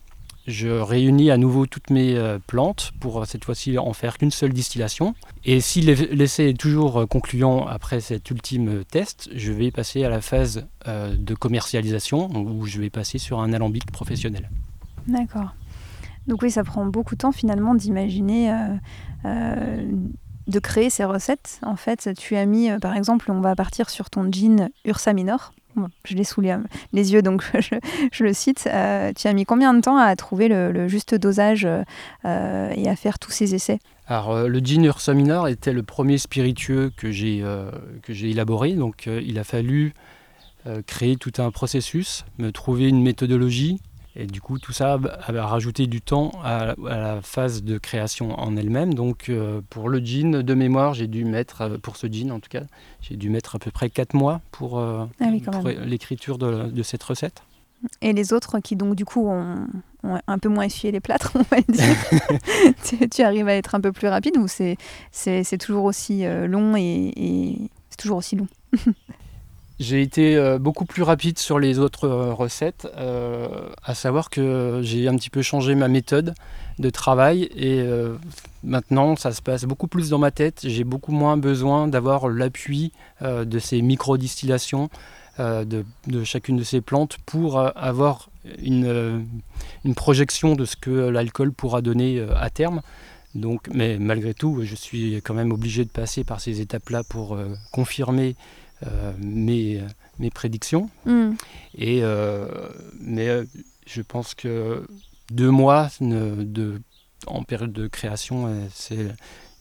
je 0.45 0.69
réunis 0.69 1.30
à 1.30 1.38
nouveau 1.38 1.65
toutes 1.65 1.89
mes 1.89 2.15
euh, 2.15 2.39
plantes 2.45 2.92
pour 3.00 3.21
euh, 3.21 3.25
cette 3.25 3.44
fois-ci 3.44 3.77
en 3.77 3.94
faire 3.94 4.18
qu'une 4.18 4.31
seule 4.31 4.54
distillation. 4.54 5.13
Et 5.44 5.62
si 5.62 5.81
l'essai 5.81 6.50
est 6.50 6.59
toujours 6.59 7.07
concluant 7.07 7.65
après 7.65 8.01
cet 8.01 8.30
ultime 8.30 8.83
test, 8.86 9.30
je 9.36 9.51
vais 9.51 9.71
passer 9.71 10.04
à 10.04 10.09
la 10.09 10.21
phase 10.21 10.68
de 10.86 11.36
commercialisation 11.36 12.30
où 12.33 12.65
je 12.65 12.80
vais 12.80 12.89
passer 12.89 13.18
sur 13.18 13.39
un 13.39 13.53
alambic 13.53 13.89
professionnel. 13.92 14.50
D'accord. 15.07 15.53
Donc 16.27 16.42
oui, 16.42 16.51
ça 16.51 16.65
prend 16.65 16.86
beaucoup 16.86 17.15
de 17.15 17.19
temps 17.19 17.31
finalement 17.31 17.75
d'imaginer, 17.75 18.53
de 19.24 20.60
créer 20.60 20.89
ces 20.89 21.05
recettes. 21.05 21.62
En 21.63 21.77
fait, 21.77 22.10
tu 22.17 22.36
as 22.36 22.46
mis, 22.46 22.70
par 22.82 22.98
exemple, 22.98 23.32
on 23.32 23.39
va 23.39 23.55
partir 23.55 23.89
sur 23.89 24.10
ton 24.10 24.29
jean 24.29 24.70
Ursa 24.84 25.13
Minor 25.13 25.53
je 26.03 26.15
l'ai 26.15 26.24
sous 26.24 26.41
les, 26.41 27.13
yeux, 27.13 27.22
donc 27.22 27.43
je, 28.12 28.24
le 28.24 28.34
cite. 28.34 28.67
Euh, 28.72 29.12
tu 29.15 29.27
as 29.27 29.34
mis 29.34 29.46
combien 29.46 29.74
de 29.74 29.81
temps 29.81 29.98
à 29.98 30.15
trouver 30.15 30.48
le, 30.48 30.88
juste 30.88 31.15
dosage 31.15 31.67
euh, 32.25 32.69
et 32.75 32.88
à 32.88 32.96
faire 32.96 33.19
tous 33.19 33.31
ces 33.31 33.55
essais? 33.55 33.79
Alors, 34.07 34.31
euh, 34.31 34.48
le 34.48 34.60
gin 34.60 34.84
Ursa 34.86 35.13
Minor 35.13 35.48
était 35.48 35.74
le 35.74 35.84
premier 35.84 36.17
spiritueux 36.17 36.91
que 36.96 37.12
j'ai 37.12 37.43
élaboré, 38.10 38.74
donc 38.74 39.07
il 39.07 39.39
a 39.39 39.43
fallu 39.43 39.93
créer 40.86 41.15
tout 41.15 41.31
un 41.38 41.50
processus, 41.50 42.25
me 42.39 42.51
trouver 42.51 42.89
une 42.89 43.01
méthodologie 43.01 43.79
et 44.19 44.25
du 44.25 44.41
coup, 44.41 44.57
tout 44.57 44.74
ça 44.74 45.00
a 45.27 45.45
rajouté 45.45 45.86
du 45.86 46.01
temps 46.01 46.31
à, 46.43 46.74
la 46.83 47.21
phase 47.21 47.62
de 47.62 47.77
création 47.77 48.38
en 48.39 48.57
elle-même. 48.57 48.95
Donc, 48.95 49.29
euh, 49.29 49.62
pour 49.69 49.89
le 49.89 50.03
jean, 50.03 50.41
de 50.41 50.53
mémoire, 50.55 50.95
j'ai 50.95 51.05
dû 51.05 51.24
mettre, 51.24 51.62
euh, 51.62 51.77
pour 51.77 51.97
ce 51.97 52.07
jean 52.07 52.31
en 52.31 52.39
tout 52.39 52.50
cas, 52.50 52.63
j'ai 53.00 53.15
dû 53.15 53.29
mettre 53.29 53.55
à 53.55 53.59
peu 53.59 53.69
près 53.69 53.91
4 53.91 54.15
mois 54.15 54.41
pour, 54.51 54.79
euh, 54.79 55.05
ah 55.19 55.25
l'écriture 55.86 56.39
de, 56.39 56.81
cette 56.81 57.03
recette. 57.03 57.43
Et 58.01 58.12
les 58.12 58.33
autres 58.33 58.59
qui, 58.59 58.75
donc, 58.75 58.95
du 58.95 59.05
coup, 59.05 59.27
ont, 59.27 59.67
un 60.03 60.39
peu 60.39 60.50
moins 60.50 60.63
essuyé 60.63 60.91
les 60.91 61.00
plâtres, 61.00 61.33
on 61.36 61.43
va 61.43 61.62
dire, 61.62 61.95
tu, 63.12 63.21
arrives 63.21 63.47
à 63.47 63.53
être 63.53 63.75
un 63.75 63.81
peu 63.81 63.91
plus 63.91 64.07
rapide 64.07 64.38
ou 64.38 64.47
c'est, 64.47 64.77
toujours 65.59 65.83
aussi 65.83 66.24
long 66.25 66.75
et 66.75 67.69
c'est 67.91 67.97
toujours 67.97 68.17
aussi 68.17 68.36
long? 68.36 68.47
J'ai 69.79 70.01
été 70.01 70.36
euh, 70.36 70.57
beaucoup 70.57 70.86
plus 70.86 71.03
rapide 71.03 71.38
sur 71.38 71.60
les 71.60 71.77
autres 71.77 72.05
euh, 72.05 72.34
recettes, 72.34 72.88
euh, 72.98 73.48
à 73.84 73.93
savoir 73.93 74.31
que 74.31 74.79
j'ai 74.81 75.07
un 75.07 75.15
petit 75.15 75.29
peu 75.29 75.43
changé 75.43 75.75
ma 75.75 75.88
méthode 75.88 76.34
de 76.79 76.89
travail 76.89 77.50
et 77.55 77.84
maintenant 78.63 79.15
ça 79.15 79.31
se 79.31 79.41
passe 79.41 79.65
beaucoup 79.65 79.88
plus 79.88 80.12
dans 80.12 80.19
ma 80.19 80.29
tête. 80.29 80.62
J'ai 80.63 80.84
beaucoup 80.84 81.12
moins 81.12 81.36
besoin 81.36 81.88
d'avoir 81.88 82.29
l'appui 82.29 82.91
de 83.24 83.57
ces 83.57 83.81
micro-distillations 83.81 84.91
de, 85.39 85.84
chacune 86.24 86.55
de 86.57 86.63
ces 86.63 86.81
plantes 86.81 87.17
pour 87.25 87.60
avoir 87.75 88.29
une, 88.62 89.25
une, 89.86 89.96
projection 89.96 90.53
de 90.53 90.65
ce 90.65 90.75
que 90.75 90.91
l'alcool 90.91 91.51
pourra 91.51 91.81
donner 91.81 92.24
à 92.36 92.51
terme. 92.51 92.81
Donc, 93.34 93.69
mais 93.74 93.98
malgré 93.98 94.36
tout, 94.36 94.60
je 94.62 94.75
suis 94.75 95.15
quand 95.24 95.34
même 95.34 95.51
obligé 95.51 95.84
de 95.84 95.89
passer 95.89 96.24
par 96.24 96.41
ces 96.41 96.62
étapes-là 96.62 97.01
pour 97.10 97.39
confirmer 97.72 98.36
mes, 99.17 99.81
mes, 100.19 100.29
prédictions. 100.29 100.89
Hmm. 101.05 101.34
Et, 101.77 102.00
euh, 102.03 102.48
mais 103.00 103.29
euh, 103.29 103.46
je 103.86 104.01
pense 104.01 104.36
que 104.36 104.86
deux 105.31 105.50
mois 105.50 105.89
de, 106.00 106.81
en 107.25 107.43
période 107.43 107.74
de 107.74 107.88
création, 107.88 108.67
c'est 108.74 109.07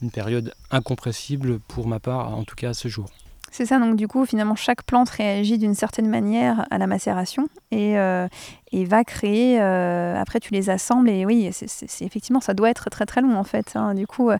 une 0.02 0.10
période 0.10 0.52
incompressible 0.70 1.58
pour 1.60 1.86
ma 1.86 2.00
part, 2.00 2.36
en 2.36 2.44
tout 2.44 2.56
cas 2.56 2.70
à 2.70 2.74
ce 2.74 2.88
jour. 2.88 3.06
C'est 3.50 3.66
ça, 3.66 3.78
donc 3.78 3.96
du 3.96 4.08
coup, 4.08 4.26
finalement, 4.26 4.56
chaque 4.56 4.82
plante 4.82 5.08
réagit 5.08 5.56
d'une 5.56 5.74
certaine 5.74 6.08
manière 6.08 6.66
à 6.70 6.78
la 6.78 6.86
macération 6.86 7.48
et, 7.70 7.98
euh, 7.98 8.28
et 8.72 8.84
va 8.84 9.04
créer, 9.04 9.60
euh, 9.60 10.20
après 10.20 10.40
tu 10.40 10.52
les 10.52 10.68
assembles 10.68 11.08
et 11.08 11.24
oui, 11.24 11.48
c'est, 11.52 12.04
effectivement, 12.04 12.40
ça 12.40 12.54
doit 12.54 12.70
être 12.70 12.90
très 12.90 13.06
très 13.06 13.20
long 13.20 13.36
en 13.36 13.44
fait. 13.44 13.72
Hein. 13.74 13.94
Du 13.94 14.06
coup, 14.06 14.30
euh, 14.30 14.36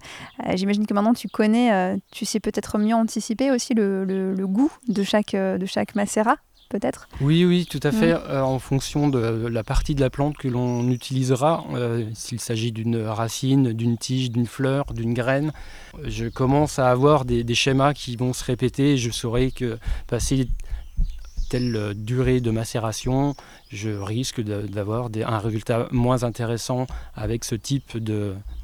j'imagine 0.54 0.86
que 0.86 0.94
maintenant 0.94 1.14
tu 1.14 1.28
connais, 1.28 1.96
tu 2.10 2.24
sais 2.24 2.40
peut-être 2.40 2.78
mieux 2.78 2.94
anticiper 2.94 3.50
aussi 3.50 3.74
le, 3.74 4.04
le, 4.04 4.46
goût 4.46 4.72
de 4.88 5.02
chaque, 5.02 5.32
de 5.34 5.66
chaque 5.66 5.94
macérat 5.94 6.36
peut-être 6.68 7.08
Oui, 7.20 7.44
oui, 7.44 7.66
tout 7.66 7.80
à 7.82 7.92
fait, 7.92 8.12
euh, 8.12 8.42
en 8.42 8.58
fonction 8.58 9.08
de 9.08 9.18
la 9.18 9.64
partie 9.64 9.94
de 9.94 10.00
la 10.00 10.10
plante 10.10 10.36
que 10.36 10.48
l'on 10.48 10.88
utilisera, 10.90 11.64
euh, 11.74 12.04
s'il 12.14 12.40
s'agit 12.40 12.72
d'une 12.72 12.98
racine, 12.98 13.72
d'une 13.72 13.98
tige, 13.98 14.30
d'une 14.30 14.46
fleur, 14.46 14.92
d'une 14.92 15.14
graine, 15.14 15.52
je 16.04 16.26
commence 16.26 16.78
à 16.78 16.90
avoir 16.90 17.24
des, 17.24 17.44
schémas 17.54 17.94
qui 17.94 18.16
vont 18.16 18.32
se 18.32 18.44
répéter 18.44 18.92
et 18.92 18.96
je 18.98 19.10
saurai 19.10 19.50
que 19.50 19.78
passer 20.06 20.48
telle 21.48 21.94
durée 21.94 22.40
de 22.40 22.50
macération, 22.50 23.34
je 23.70 23.90
risque 23.90 24.40
d'avoir 24.40 25.08
un 25.14 25.38
résultat 25.38 25.88
moins 25.92 26.24
intéressant 26.24 26.86
avec 27.14 27.44
ce 27.44 27.54
type 27.54 27.96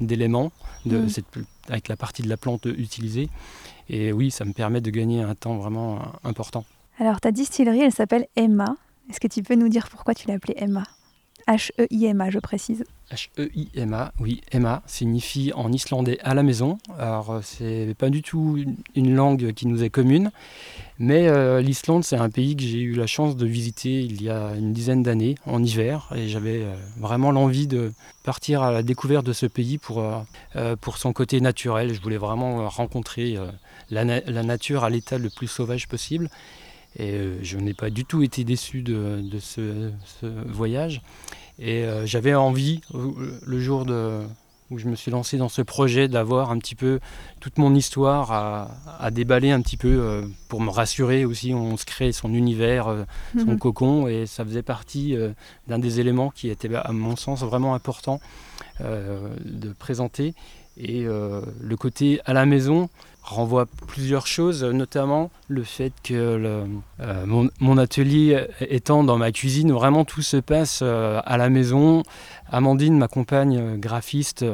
d'éléments, 0.01 0.51
mm. 0.85 1.07
avec 1.69 1.87
la 1.87 1.95
partie 1.95 2.21
de 2.21 2.29
la 2.29 2.37
plante 2.37 2.65
utilisée. 2.65 3.29
Et 3.89 4.11
oui, 4.11 4.31
ça 4.31 4.45
me 4.45 4.53
permet 4.53 4.81
de 4.81 4.89
gagner 4.89 5.21
un 5.21 5.35
temps 5.35 5.57
vraiment 5.57 5.99
important. 6.23 6.65
Alors, 6.99 7.19
ta 7.19 7.31
distillerie, 7.31 7.81
elle 7.81 7.91
s'appelle 7.91 8.27
Emma. 8.35 8.75
Est-ce 9.09 9.19
que 9.19 9.27
tu 9.27 9.43
peux 9.43 9.55
nous 9.55 9.69
dire 9.69 9.89
pourquoi 9.89 10.13
tu 10.13 10.27
l'as 10.27 10.35
appelée 10.35 10.55
Emma? 10.57 10.83
H-E-I-M-A, 11.47 12.29
je 12.29 12.39
précise. 12.39 12.85
H-E-I-M-A, 13.11 14.13
oui, 14.19 14.41
Emma 14.51 14.81
signifie 14.85 15.51
en 15.53 15.71
islandais 15.71 16.17
à 16.23 16.33
la 16.33 16.43
maison. 16.43 16.77
Alors, 16.97 17.31
euh, 17.31 17.39
c'est 17.43 17.95
pas 17.97 18.09
du 18.09 18.21
tout 18.21 18.63
une 18.95 19.13
langue 19.13 19.51
qui 19.51 19.67
nous 19.67 19.83
est 19.83 19.89
commune, 19.89 20.31
mais 20.99 21.27
euh, 21.27 21.61
l'Islande, 21.61 22.05
c'est 22.05 22.15
un 22.15 22.29
pays 22.29 22.55
que 22.55 22.63
j'ai 22.63 22.79
eu 22.79 22.93
la 22.93 23.07
chance 23.07 23.35
de 23.35 23.45
visiter 23.45 24.01
il 24.01 24.21
y 24.23 24.29
a 24.29 24.55
une 24.55 24.71
dizaine 24.71 25.03
d'années, 25.03 25.35
en 25.45 25.61
hiver, 25.61 26.09
et 26.15 26.29
j'avais 26.29 26.61
euh, 26.61 26.73
vraiment 26.97 27.31
l'envie 27.31 27.67
de 27.67 27.91
partir 28.23 28.63
à 28.63 28.71
la 28.71 28.83
découverte 28.83 29.25
de 29.25 29.33
ce 29.33 29.45
pays 29.45 29.77
pour, 29.77 30.01
son 30.97 31.13
côté 31.13 31.41
naturel. 31.41 31.93
Je 31.93 32.01
voulais 32.01 32.17
vraiment 32.17 32.69
rencontrer 32.69 33.37
la 33.89 34.05
nature 34.43 34.85
à 34.85 34.89
l'état 34.89 35.17
le 35.17 35.29
plus 35.29 35.47
sauvage 35.47 35.89
possible. 35.89 36.29
Et 36.97 37.11
euh, 37.13 37.39
je 37.41 37.57
n'ai 37.57 37.73
pas 37.73 37.89
du 37.89 38.05
tout 38.05 38.23
été 38.23 38.43
déçu 38.43 38.81
de, 38.81 39.23
ce, 39.39 39.91
voyage. 40.47 41.01
Et 41.59 41.83
euh, 41.83 42.05
j'avais 42.05 42.33
envie, 42.33 42.81
le 42.93 43.59
jour 43.59 43.85
où 44.71 44.77
je 44.77 44.87
me 44.87 44.95
suis 44.95 45.11
lancé 45.11 45.37
dans 45.37 45.49
ce 45.49 45.61
projet, 45.61 46.07
d'avoir 46.07 46.51
un 46.51 46.57
petit 46.57 46.75
peu 46.75 46.99
toute 47.39 47.57
mon 47.57 47.75
histoire 47.75 48.31
à, 48.31 49.11
déballer 49.11 49.51
un 49.51 49.61
petit 49.61 49.77
peu 49.77 49.99
euh, 49.99 50.25
pour 50.49 50.61
me 50.61 50.69
rassurer 50.69 51.25
aussi. 51.25 51.53
On 51.53 51.77
se 51.77 51.85
crée 51.85 52.11
son 52.11 52.33
univers, 52.33 53.05
son 53.37 53.51
mhm. 53.51 53.59
cocon, 53.59 54.07
et 54.07 54.25
ça 54.25 54.45
faisait 54.45 54.63
partie 54.63 55.15
d'un 55.67 55.79
des 55.79 55.99
éléments 55.99 56.29
qui 56.29 56.49
était, 56.49 56.73
à 56.75 56.91
mon 56.91 57.15
sens, 57.15 57.41
vraiment 57.41 57.75
important 57.75 58.19
de 58.79 59.73
présenter. 59.77 60.33
Et 60.77 61.03
le 61.03 61.75
côté 61.77 62.19
à 62.25 62.33
la 62.33 62.45
maison, 62.45 62.89
renvoie 63.23 63.65
plusieurs 63.87 64.27
choses, 64.27 64.63
notamment 64.63 65.31
le 65.47 65.63
fait 65.63 65.93
que 66.03 66.13
euh, 66.13 67.49
mon, 67.59 67.77
atelier 67.77 68.47
étant 68.59 69.03
dans 69.03 69.17
ma 69.17 69.31
cuisine, 69.31 69.71
vraiment 69.71 70.03
tout 70.03 70.21
se 70.21 70.37
passe 70.37 70.81
euh, 70.83 71.21
à 71.25 71.37
la 71.37 71.49
maison. 71.49 72.03
Amandine, 72.51 72.97
ma 72.97 73.07
compagne 73.07 73.57
euh, 73.57 73.77
graphiste 73.77 74.45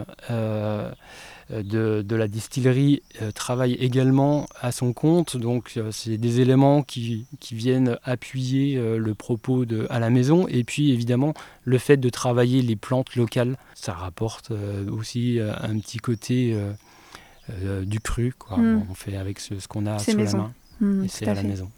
de, 1.49 2.15
la 2.15 2.27
distillerie, 2.27 3.01
travaille 3.33 3.73
également 3.73 4.47
à 4.61 4.71
son 4.71 4.93
compte. 4.93 5.37
Donc 5.37 5.79
c'est 5.91 6.17
des 6.17 6.41
éléments 6.41 6.83
qui, 6.83 7.25
qui 7.39 7.55
viennent 7.55 7.97
appuyer 8.03 8.79
le 8.97 9.15
propos 9.15 9.65
de 9.65 9.87
à 9.89 9.99
la 9.99 10.09
maison. 10.09 10.47
Et 10.47 10.63
puis 10.63 10.91
évidemment 10.91 11.33
le 11.63 11.77
fait 11.77 11.97
de 11.97 12.09
travailler 12.09 12.61
les 12.61 12.75
plantes 12.75 13.15
locales, 13.15 13.57
ça 13.73 13.93
rapporte 13.93 14.51
aussi 14.91 15.39
un 15.39 15.79
petit 15.79 15.97
côté 15.97 16.55
euh, 17.63 17.83
du 17.85 17.99
cru. 17.99 18.33
Quoi. 18.37 18.57
Hmm. 18.57 18.83
On 18.89 18.93
fait 18.93 19.15
avec 19.15 19.39
ce, 19.39 19.55
qu'on 19.67 19.85
a 19.85 19.97
sous 19.99 20.15
la 20.15 20.31
main. 20.33 20.53
Hmm, 20.79 21.03
et 21.03 21.07
c'est 21.07 21.27
à, 21.27 21.33
la 21.33 21.43
maison. 21.43 21.69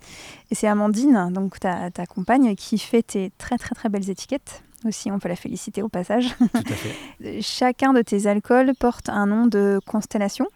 Et 0.49 0.55
c'est 0.55 0.67
Amandine, 0.67 1.29
donc 1.31 1.59
ta, 1.59 1.89
ta, 1.91 2.05
compagne, 2.05 2.55
qui 2.55 2.77
fait 2.77 3.03
tes 3.03 3.31
très 3.37 3.57
très 3.57 3.73
très 3.73 3.89
belles 3.89 4.09
étiquettes. 4.09 4.63
Aussi, 4.85 5.11
on 5.11 5.19
peut 5.19 5.29
la 5.29 5.35
féliciter 5.35 5.81
au 5.81 5.89
passage. 5.89 6.35
Tout 6.37 6.45
à 6.55 6.73
fait. 6.73 7.41
Chacun 7.41 7.93
de 7.93 8.01
tes 8.01 8.27
alcools 8.27 8.73
porte 8.79 9.09
un 9.09 9.27
nom 9.27 9.45
de 9.45 9.79
constellation. 9.85 10.47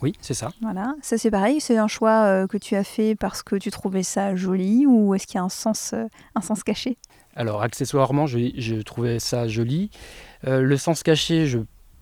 Oui, 0.00 0.14
c'est 0.20 0.34
ça. 0.34 0.50
Voilà, 0.60 0.94
ça 1.00 1.16
c'est 1.16 1.30
pareil, 1.30 1.60
c'est 1.60 1.78
un 1.78 1.86
choix 1.86 2.24
euh, 2.24 2.46
que 2.48 2.56
tu 2.56 2.74
as 2.74 2.82
fait 2.82 3.14
parce 3.14 3.44
que 3.44 3.54
tu 3.54 3.70
trouvais 3.70 4.02
ça 4.02 4.34
joli 4.34 4.84
ou 4.84 5.14
est-ce 5.14 5.28
qu'il 5.28 5.36
y 5.36 5.38
a 5.38 5.44
un 5.44 5.48
sens, 5.48 5.92
euh, 5.94 6.06
un 6.34 6.40
sens 6.40 6.64
caché? 6.64 6.96
Alors 7.36 7.62
accessoirement, 7.62 8.26
je, 8.26 8.50
je, 8.56 8.82
trouvais 8.82 9.20
ça 9.20 9.46
joli. 9.46 9.90
le 10.42 10.76
sens 10.76 11.04
caché, 11.04 11.46
je 11.46 11.60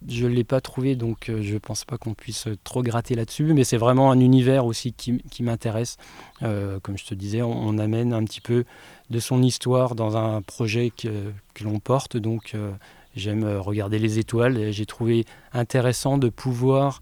je 0.08 0.26
ne 0.26 0.32
l'ai 0.32 0.44
pas 0.44 0.60
trouvé, 0.60 0.96
donc 0.96 1.28
euh, 1.28 1.42
je 1.42 1.54
ne 1.54 1.58
pense 1.58 1.84
pas 1.84 1.98
qu'on 1.98 2.14
puisse 2.14 2.48
trop 2.64 2.82
gratter 2.82 3.14
là-dessus. 3.14 3.52
Mais 3.52 3.64
c'est 3.64 3.76
vraiment 3.76 4.10
un 4.10 4.20
univers 4.20 4.64
aussi 4.64 4.92
qui, 4.92 5.42
m'intéresse. 5.42 5.96
Euh, 6.42 6.80
comme 6.80 6.96
je 6.96 7.04
te 7.04 7.14
disais, 7.14 7.42
on, 7.42 7.78
amène 7.78 8.12
un 8.12 8.24
petit 8.24 8.40
peu 8.40 8.64
de 9.10 9.18
son 9.18 9.42
histoire 9.42 9.94
dans 9.94 10.16
un 10.16 10.42
projet 10.42 10.90
que, 10.90 11.32
l'on 11.62 11.78
porte. 11.78 12.16
Donc 12.16 12.52
euh, 12.54 12.72
j'aime 13.14 13.44
regarder 13.44 13.98
les 13.98 14.18
étoiles 14.18 14.56
et 14.56 14.72
j'ai 14.72 14.86
trouvé 14.86 15.26
intéressant 15.52 16.18
de 16.18 16.28
pouvoir 16.28 17.00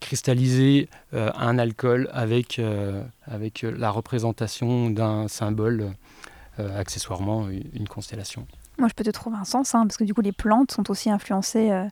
cristalliser 0.00 0.88
un 1.12 1.58
alcool 1.58 2.08
avec, 2.14 2.58
avec 3.26 3.60
la 3.60 3.90
représentation 3.90 4.88
d'un 4.88 5.28
symbole, 5.28 5.92
accessoirement 6.56 7.48
une 7.50 7.86
constellation. 7.86 8.46
Moi, 8.78 8.88
je 8.88 8.94
peux 8.94 9.04
te 9.04 9.10
trouver 9.10 9.36
un 9.36 9.44
sens, 9.44 9.74
hein, 9.74 9.86
parce 9.86 9.96
que 9.96 10.04
du 10.04 10.14
coup, 10.14 10.20
les 10.20 10.32
plantes 10.32 10.70
sont 10.70 10.88
aussi 10.90 11.10
influencées 11.10 11.70
euh, 11.72 11.84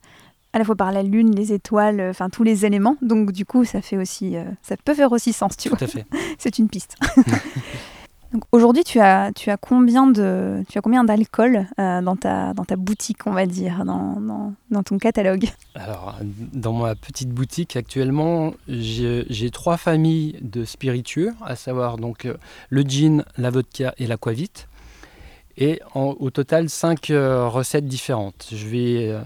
à 0.52 0.58
la 0.58 0.64
fois 0.64 0.76
par 0.76 0.92
la 0.92 1.02
lune, 1.02 1.34
les 1.34 1.52
étoiles, 1.52 1.98
euh, 1.98 2.10
enfin 2.10 2.30
tous 2.30 2.44
les 2.44 2.64
éléments. 2.64 2.96
Donc, 3.02 3.32
du 3.32 3.44
coup, 3.44 3.64
ça 3.64 3.82
fait 3.82 3.96
aussi, 3.96 4.36
euh, 4.36 4.44
ça 4.62 4.76
peut 4.76 4.94
faire 4.94 5.10
aussi 5.10 5.32
sens, 5.32 5.56
tu 5.56 5.68
Tout 5.68 5.76
vois. 5.76 5.84
à 5.84 5.90
fait. 5.90 6.06
C'est 6.38 6.58
une 6.58 6.68
piste. 6.68 6.96
Aujourd'hui, 8.52 8.84
tu 8.84 9.00
as, 9.00 9.32
combien 9.60 10.06
de, 10.06 10.62
tu 10.68 10.78
as 10.78 10.80
combien 10.80 11.04
d'alcool 11.04 11.66
dans 11.78 12.16
ta, 12.16 12.54
dans 12.54 12.64
ta 12.64 12.76
boutique, 12.76 13.26
on 13.26 13.32
va 13.32 13.46
dire, 13.46 13.84
dans, 13.84 14.54
dans, 14.70 14.82
ton 14.82 14.98
catalogue? 14.98 15.46
Alors, 15.74 16.16
dans 16.52 16.72
ma 16.72 16.94
petite 16.94 17.30
boutique 17.30 17.76
actuellement, 17.76 18.52
j'ai 18.68 19.50
trois 19.52 19.76
familles 19.76 20.38
de 20.42 20.64
spiritueux, 20.64 21.32
à 21.44 21.56
savoir 21.56 21.96
donc 21.96 22.28
le 22.68 22.82
gin, 22.82 23.24
la 23.36 23.50
vodka 23.50 23.94
et 23.98 24.06
l'aquavite 24.06 24.68
et 25.56 25.80
au 25.94 26.30
total 26.30 26.68
cinq 26.68 27.10
euh, 27.10 27.48
recettes 27.48 27.86
différentes. 27.86 28.48
Je 28.52 28.66
vais, 28.66 29.08
euh, 29.08 29.20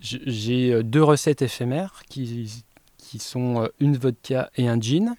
j'ai 0.00 0.72
euh, 0.72 0.82
deux 0.82 1.02
recettes 1.02 1.42
éphémères 1.42 2.02
qui, 2.08 2.64
qui 2.96 3.18
sont 3.18 3.68
une 3.78 3.96
vodka 3.96 4.50
et 4.56 4.68
un 4.68 4.80
gin. 4.80 5.14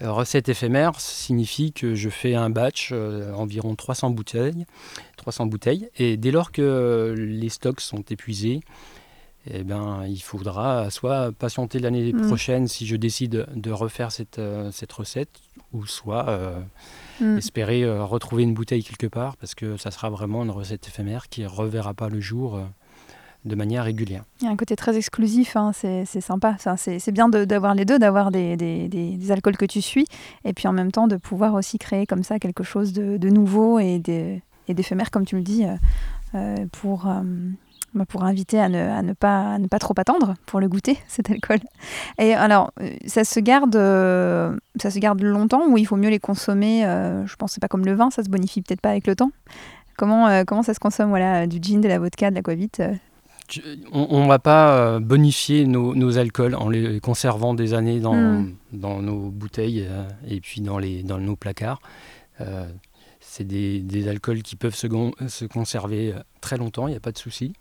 Recette 0.00 0.48
éphémère 0.48 0.98
signifie 1.00 1.72
que 1.72 1.94
je 1.94 2.08
fais 2.08 2.34
un 2.34 2.50
batch, 2.50 2.92
environ 2.92 3.74
300 3.74 4.10
bouteilles, 4.10 4.66
300 5.16 5.46
bouteilles, 5.46 5.88
et 5.96 6.16
dès 6.16 6.30
lors 6.30 6.52
que 6.52 7.14
les 7.16 7.48
stocks 7.48 7.80
sont 7.80 8.02
épuisés, 8.10 8.60
eh 9.50 9.62
ben, 9.62 10.04
il 10.06 10.20
faudra 10.20 10.90
soit 10.90 11.30
patienter 11.32 11.78
l'année 11.78 12.12
mm. 12.12 12.26
prochaine 12.26 12.66
si 12.66 12.86
je 12.86 12.96
décide 12.96 13.46
de 13.54 13.70
refaire 13.70 14.10
cette, 14.10 14.40
cette 14.72 14.92
recette, 14.92 15.30
ou 15.72 15.86
soit 15.86 16.64
Mm. 17.20 17.38
espérer 17.38 17.84
euh, 17.84 18.04
retrouver 18.04 18.42
une 18.42 18.54
bouteille 18.54 18.82
quelque 18.82 19.06
part 19.06 19.36
parce 19.36 19.54
que 19.54 19.76
ça 19.76 19.92
sera 19.92 20.10
vraiment 20.10 20.42
une 20.42 20.50
recette 20.50 20.88
éphémère 20.88 21.28
qui 21.28 21.42
ne 21.42 21.46
reverra 21.46 21.94
pas 21.94 22.08
le 22.08 22.20
jour 22.20 22.56
euh, 22.56 22.64
de 23.44 23.54
manière 23.54 23.84
régulière. 23.84 24.24
Il 24.40 24.44
y 24.44 24.48
a 24.48 24.50
un 24.50 24.56
côté 24.56 24.76
très 24.76 24.96
exclusif, 24.96 25.56
hein, 25.56 25.72
c'est 25.72 26.20
sympa. 26.20 26.56
C'est 26.76 27.12
bien 27.12 27.28
d'avoir 27.28 27.74
les 27.74 27.84
deux, 27.84 27.98
d'avoir 27.98 28.30
des, 28.30 29.30
alcools 29.30 29.56
que 29.56 29.66
tu 29.66 29.82
suis, 29.82 30.06
et 30.44 30.52
puis 30.52 30.68
en 30.68 30.72
même 30.72 30.92
temps 30.92 31.06
de 31.06 31.16
pouvoir 31.16 31.54
aussi 31.54 31.78
créer 31.78 32.06
comme 32.06 32.22
ça 32.22 32.38
quelque 32.38 32.64
chose 32.64 32.92
de, 32.92 33.28
nouveau 33.28 33.78
et 33.78 34.00
d'éphémère, 34.68 35.10
comme 35.10 35.24
tu 35.24 35.36
le 35.36 35.42
dis, 35.42 35.64
euh, 36.34 36.66
pour, 36.72 37.06
bah, 37.94 38.04
pour 38.06 38.24
inviter 38.24 38.58
à 38.58 38.68
ne, 38.68 39.12
pas, 39.12 39.78
trop 39.78 39.94
attendre 39.96 40.34
pour 40.46 40.58
le 40.58 40.68
goûter, 40.68 40.98
cet 41.08 41.30
alcool. 41.30 41.60
Et 42.18 42.34
alors, 42.34 42.72
euh, 42.80 42.90
ça 43.06 43.22
se 43.22 43.38
garde, 43.38 43.76
euh, 43.76 44.56
ça 44.80 44.90
se 44.90 44.98
garde 44.98 45.22
longtemps 45.22 45.68
ou 45.68 45.78
il 45.78 45.86
faut 45.86 45.96
mieux 45.96 46.10
les 46.10 46.18
consommer 46.18 46.84
euh, 46.84 47.24
Je 47.26 47.36
pense 47.36 47.54
que 47.54 47.60
pas 47.60 47.68
comme 47.68 47.84
le 47.84 47.94
vin, 47.94 48.10
ça 48.10 48.24
se 48.24 48.28
bonifie 48.28 48.62
peut-être 48.62 48.80
pas 48.80 48.90
avec 48.90 49.06
le 49.06 49.14
temps. 49.14 49.30
Comment, 49.96 50.44
comment 50.44 50.64
ça 50.64 50.74
se 50.74 50.80
consomme? 50.80 51.10
Voilà, 51.10 51.46
Du 51.46 51.58
gin, 51.62 51.80
de 51.80 51.86
la 51.86 52.00
vodka, 52.00 52.30
de 52.30 52.34
l'aquavite 52.34 52.82
on 53.92 54.22
ne 54.22 54.28
va 54.28 54.38
pas 54.38 54.98
bonifier 55.00 55.66
nos, 55.66 55.94
nos, 55.94 56.18
alcools 56.18 56.54
en 56.54 56.68
les 56.68 57.00
conservant 57.00 57.54
des 57.54 57.74
années 57.74 58.00
dans, 58.00 58.14
hmm. 58.14 58.54
dans 58.72 59.02
nos 59.02 59.30
bouteilles 59.30 59.88
et 60.28 60.40
puis 60.40 60.60
dans, 60.60 60.78
les, 60.78 61.02
dans 61.02 61.18
nos 61.18 61.36
placards. 61.36 61.80
c'est 63.20 63.44
des, 63.44 63.80
des, 63.80 64.08
alcools 64.08 64.42
qui 64.42 64.56
peuvent 64.56 64.74
se, 64.74 64.86
se 65.28 65.44
conserver 65.44 66.14
très 66.40 66.56
longtemps, 66.56 66.86
il 66.88 66.92
n'y 66.92 66.96
a 66.96 67.00
pas 67.00 67.12
de 67.12 67.18
souci. 67.18 67.54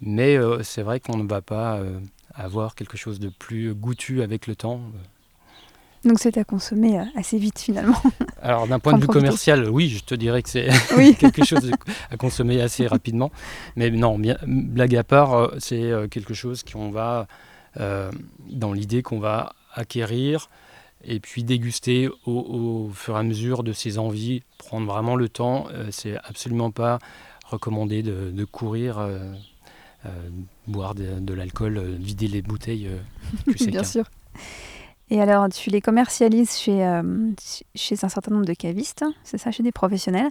Mais 0.00 0.38
c'est 0.62 0.82
vrai 0.82 1.00
qu'on 1.00 1.16
ne 1.16 1.28
va 1.28 1.42
pas 1.42 1.80
avoir 2.34 2.74
quelque 2.74 2.96
chose 2.96 3.18
de 3.18 3.28
plus 3.28 3.74
goûtu 3.74 4.22
avec 4.22 4.46
le 4.46 4.56
temps. 4.56 4.80
Donc 6.04 6.18
c'est 6.18 6.38
à 6.38 6.44
consommer 6.44 6.98
assez 7.16 7.38
vite 7.38 7.58
finalement. 7.58 8.00
Alors 8.42 8.66
d'un 8.66 8.78
point 8.78 8.92
de 8.94 9.00
vue 9.00 9.06
commercial, 9.06 9.68
oui, 9.68 9.88
je 9.88 10.04
te 10.04 10.14
dirais 10.14 10.42
que 10.42 10.48
c'est 10.48 10.68
quelque 11.18 11.44
chose 11.44 11.70
à 12.10 12.16
consommer 12.16 12.60
assez 12.60 12.86
rapidement. 12.86 13.30
Mais 13.76 13.90
non, 13.90 14.18
blague 14.46 14.96
à 14.96 15.04
part, 15.04 15.52
c'est 15.58 15.90
quelque 16.10 16.34
chose 16.34 16.62
qu'on 16.62 16.90
va, 16.90 17.26
dans 17.76 18.72
l'idée 18.72 19.02
qu'on 19.02 19.18
va 19.18 19.54
acquérir 19.74 20.48
et 21.04 21.20
puis 21.20 21.44
déguster 21.44 22.08
au, 22.26 22.90
fur 22.92 23.16
et 23.16 23.20
à 23.20 23.22
mesure 23.22 23.62
de 23.62 23.72
ses 23.72 23.98
envies, 23.98 24.42
prendre 24.58 24.86
vraiment 24.86 25.16
le 25.16 25.28
temps. 25.28 25.66
c'est 25.90 26.16
absolument 26.24 26.70
pas 26.70 26.98
recommandé 27.44 28.02
de, 28.02 28.44
courir. 28.44 29.00
boire 30.66 30.94
de, 30.94 31.34
l'alcool, 31.34 31.80
vider 31.98 32.28
les 32.28 32.42
bouteilles 32.42 32.88
Bien 33.66 33.84
sûr. 33.84 34.04
Et 35.10 35.20
alors, 35.20 35.48
tu 35.48 35.70
les 35.70 35.80
commercialises 35.80 36.58
chez, 36.58 36.84
euh, 36.84 37.32
chez 37.74 37.96
un 38.02 38.08
certain 38.08 38.32
nombre 38.32 38.44
de 38.44 38.52
cavistes, 38.52 39.04
c'est 39.24 39.38
ça, 39.38 39.50
chez 39.50 39.62
des 39.62 39.72
professionnels. 39.72 40.28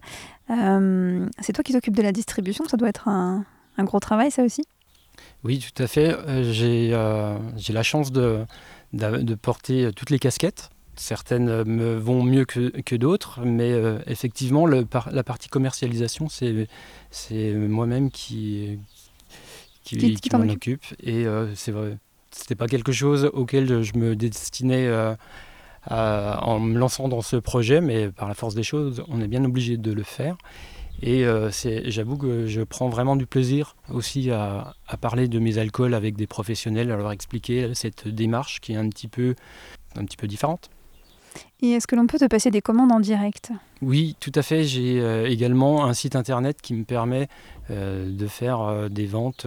Euh, 0.52 1.28
c'est 1.40 1.54
toi 1.54 1.64
qui 1.64 1.74
t'occupes 1.74 1.96
de 1.96 2.04
la 2.04 2.12
distribution, 2.12 2.66
ça 2.68 2.78
doit 2.78 2.90
être 2.90 3.08
un, 3.08 3.44
un, 3.78 3.84
gros 3.84 4.00
travail, 4.00 4.30
ça 4.30 4.44
aussi? 4.44 4.64
Oui, 5.44 5.60
tout 5.60 5.82
à 5.82 5.88
fait. 5.88 6.14
Euh, 6.28 6.44
j'ai 7.56 7.74
la 7.74 7.84
chance 7.84 8.12
de, 8.12 8.46
de, 8.94 9.36
porter 9.36 9.92
toutes 9.96 10.12
les 10.12 10.20
casquettes. 10.20 10.70
Certaines 10.96 11.64
me 11.64 11.96
vont 11.96 12.24
mieux 12.24 12.46
que, 12.46 12.70
que 12.82 12.96
d'autres, 12.96 13.42
mais 13.46 13.72
effectivement, 14.08 14.66
le, 14.66 14.86
la 15.12 15.24
partie 15.24 15.48
commercialisation, 15.48 16.28
c'est 16.30 17.54
moi-même 17.54 18.12
qui, 18.12 18.80
qui, 19.84 19.98
qui, 19.98 20.16
qui 20.16 20.36
m'en 20.36 20.48
occupe. 20.50 20.86
Et 21.02 21.26
c'est 21.56 21.72
vrai 21.72 21.98
c'était 22.38 22.56
pas 22.56 22.68
quelque 22.68 22.92
chose 22.92 23.30
auquel 23.34 23.84
je 23.84 23.98
me 23.98 24.16
destinais 24.16 24.88
euh, 25.92 26.34
en 26.42 26.60
me 26.60 26.78
lançant 26.78 27.08
dans 27.08 27.22
ce 27.22 27.38
projet, 27.38 27.80
mais 27.80 28.10
par 28.10 28.28
la 28.28 28.34
force 28.34 28.56
des 28.56 28.64
choses, 28.64 29.04
on 29.08 29.22
est 29.22 29.28
bien 29.28 29.44
obligé 29.46 29.78
de 29.78 29.92
le 29.94 30.04
faire. 30.04 30.38
Et 31.02 31.26
euh, 31.26 31.50
j'avoue 31.86 32.18
que 32.18 32.48
je 32.48 32.62
prends 32.62 32.90
vraiment 32.90 33.16
du 33.16 33.26
plaisir 33.26 33.76
aussi 33.94 34.32
à, 34.32 34.76
parler 35.00 35.28
de 35.28 35.40
mes 35.40 35.60
alcools 35.60 35.94
avec 35.94 36.16
des 36.16 36.28
professionnels, 36.28 36.92
à 36.92 36.98
leur 36.98 37.12
expliquer 37.12 37.74
cette 37.74 38.08
démarche 38.08 38.60
qui 38.60 38.74
est 38.74 38.78
un 38.78 38.90
petit 38.90 39.08
peu, 39.08 39.36
un 39.96 40.04
petit 40.06 40.18
peu 40.18 40.28
différente. 40.28 40.70
Et 41.62 41.72
est-ce 41.72 41.86
que 41.88 41.96
l'on 41.96 42.08
peut 42.08 42.18
te 42.18 42.26
passer 42.26 42.50
des 42.50 42.62
commandes 42.62 42.92
en 42.92 43.00
direct? 43.00 43.52
Oui, 43.82 44.16
tout 44.20 44.32
à 44.34 44.42
fait. 44.42 44.64
J'ai 44.64 45.00
euh, 45.00 45.30
également 45.30 45.86
un 45.86 45.94
site 45.94 46.16
internet 46.16 46.62
qui 46.62 46.74
me 46.74 46.84
permet 46.84 47.30
de 47.70 48.28
faire 48.28 48.90
des 48.90 49.06
ventes 49.06 49.46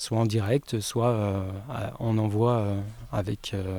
soit 0.00 0.18
en 0.18 0.24
direct, 0.24 0.80
soit 0.80 1.10
euh, 1.10 1.42
en 1.98 2.16
envoi 2.16 2.52
euh, 2.52 2.80
avec 3.12 3.52
euh, 3.52 3.78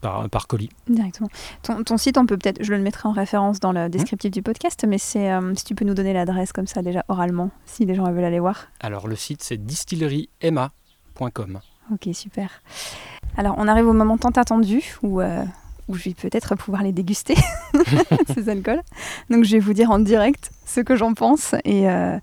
par, 0.00 0.30
par, 0.30 0.46
colis. 0.46 0.70
Directement. 0.88 1.28
Ton, 1.62 1.98
site, 1.98 2.16
on 2.16 2.24
peut 2.24 2.38
peut-être, 2.38 2.64
je 2.64 2.72
le 2.72 2.80
mettrai 2.80 3.06
en 3.06 3.12
référence 3.12 3.60
dans 3.60 3.72
le 3.72 3.86
mmh. 3.86 3.90
descriptif 3.90 4.30
du 4.30 4.40
podcast, 4.40 4.86
mais 4.88 4.96
c'est 4.96 5.28
si 5.56 5.64
tu 5.64 5.74
peux 5.74 5.84
nous 5.84 5.92
donner 5.92 6.14
l'adresse 6.14 6.52
comme 6.52 6.66
ça 6.66 6.80
déjà 6.80 7.04
oralement, 7.08 7.50
si 7.66 7.84
les 7.84 7.94
gens 7.94 8.10
veulent 8.10 8.24
aller 8.24 8.40
voir. 8.40 8.68
Alors 8.80 9.08
le 9.08 9.16
site 9.16 9.42
c'est 9.42 9.58
distillerie.ma.com. 9.58 11.60
Ok, 11.92 12.08
super. 12.14 12.62
Alors 13.36 13.56
on 13.58 13.68
arrive 13.68 13.88
au 13.88 13.92
moment 13.92 14.16
tant 14.16 14.30
attendu 14.30 14.96
où 15.02 15.20
où 15.88 15.94
je 15.94 16.04
vais 16.04 16.14
peut-être 16.14 16.54
pouvoir 16.54 16.82
les 16.82 16.92
déguster, 16.92 17.34
ces 18.34 18.48
alcools. 18.48 18.82
Donc 19.30 19.44
je 19.44 19.52
vais 19.52 19.58
vous 19.58 19.72
dire 19.72 19.90
en 19.90 19.98
direct 19.98 20.50
ce 20.66 20.80
que 20.80 20.96
j'en 20.96 21.14
pense. 21.14 21.54
Et 21.64 21.88
euh, 21.90 22.18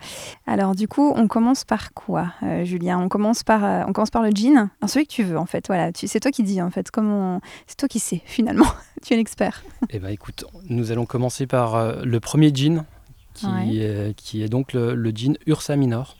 alors 0.47 0.75
du 0.75 0.87
coup, 0.87 1.11
on 1.15 1.27
commence 1.27 1.63
par 1.63 1.93
quoi, 1.93 2.33
euh, 2.43 2.63
Julien? 2.63 2.99
On 2.99 3.09
commence 3.09 3.43
par, 3.43 3.65
euh, 3.65 3.83
on 3.87 3.93
commence 3.93 4.11
par 4.11 4.21
le 4.23 4.29
gin? 4.29 4.69
celui 4.87 5.07
que 5.07 5.11
tu 5.11 5.23
veux 5.23 5.37
en 5.37 5.45
fait. 5.45 5.67
Voilà, 5.67 5.91
c'est 5.93 6.19
toi 6.19 6.31
qui 6.31 6.43
dis 6.43 6.61
en 6.61 6.69
fait. 6.69 6.91
Comment 6.91 7.41
c'est 7.67 7.77
toi 7.77 7.89
qui 7.89 7.99
sais 7.99 8.21
finalement. 8.25 8.67
tu 9.03 9.13
es 9.13 9.17
l'expert. 9.17 9.63
eh 9.89 9.99
ben 9.99 10.09
écoute, 10.09 10.45
nous 10.69 10.91
allons 10.91 11.05
commencer 11.05 11.47
par 11.47 12.05
le 12.05 12.19
premier 12.19 12.53
gin, 12.53 12.85
qui, 13.33 13.81
est, 13.81 14.15
qui 14.15 14.43
est 14.43 14.49
donc 14.49 14.73
le, 14.73 14.95
le 14.95 15.09
gin 15.09 15.37
Ursa 15.47 15.75
Minor. 15.75 16.15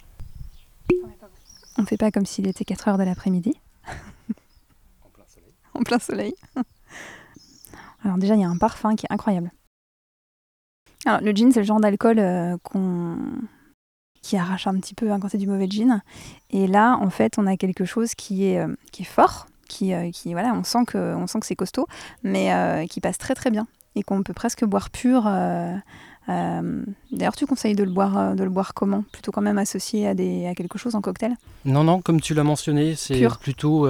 On 1.78 1.82
ne 1.82 1.88
fait 1.88 1.98
pas 1.98 2.10
comme 2.10 2.26
s'il 2.26 2.48
était 2.48 2.64
4 2.64 2.88
heures 2.88 2.98
de 2.98 3.04
l'après-midi. 3.04 3.54
en 5.04 5.10
plein 5.10 5.26
soleil. 5.28 5.54
en 5.74 5.82
plein 5.84 6.00
soleil. 6.00 6.36
Alors 8.06 8.18
déjà, 8.18 8.36
il 8.36 8.42
y 8.42 8.44
a 8.44 8.50
un 8.50 8.58
parfum 8.58 8.96
qui 8.96 9.06
est 9.08 9.12
incroyable. 9.12 9.52
Alors 11.06 11.22
le 11.22 11.32
gin, 11.32 11.52
c'est 11.52 11.60
le 11.60 11.66
genre 11.66 11.80
d'alcool 11.80 12.20
euh, 12.20 12.58
qu'on 12.64 13.18
qui 14.22 14.38
arrache 14.38 14.66
un 14.66 14.80
petit 14.80 14.96
peu 14.96 15.12
hein, 15.12 15.20
quand 15.20 15.30
c'est 15.30 15.38
du 15.38 15.48
mauvais 15.48 15.70
gin. 15.70 16.02
Et 16.50 16.66
là, 16.68 16.98
en 17.00 17.10
fait, 17.10 17.38
on 17.38 17.46
a 17.46 17.58
quelque 17.58 17.86
chose 17.86 18.16
qui 18.16 18.46
est, 18.48 18.60
euh, 18.60 18.74
qui 18.92 19.04
est 19.04 19.06
fort, 19.06 19.46
qui, 19.68 19.94
euh, 19.94 20.10
qui, 20.12 20.34
voilà, 20.34 20.54
on 20.54 20.64
sent 20.64 20.86
que, 20.88 21.16
on 21.16 21.28
sent 21.28 21.40
que 21.42 21.46
c'est 21.46 21.56
costaud, 21.56 21.88
mais 22.24 22.88
qui 22.90 23.02
passe 23.02 23.18
très 23.18 23.36
très 23.36 23.52
bien 23.52 23.68
et 23.96 24.04
qu'on 24.04 24.24
peut 24.24 24.34
presque 24.34 24.66
boire 24.66 24.90
pur. 24.90 25.24
D'ailleurs, 26.28 27.36
tu 27.36 27.46
conseilles 27.46 27.76
de 27.76 27.84
le 27.84 27.92
boire, 27.92 28.36
de 28.36 28.44
le 28.44 28.50
boire 28.50 28.74
comment? 28.74 29.04
Plutôt 29.12 29.32
quand 29.32 29.42
même 29.42 29.60
associé 29.60 30.08
à, 30.08 30.16
des, 30.16 30.48
à 30.48 30.56
quelque 30.56 30.80
chose 30.80 30.96
en 30.96 31.02
cocktail? 31.02 31.36
Non, 31.64 31.84
non, 31.84 32.02
comme 32.02 32.20
tu 32.20 32.34
l'as 32.34 32.44
mentionné, 32.44 32.96
c'est 32.96 33.28
plutôt 33.40 33.88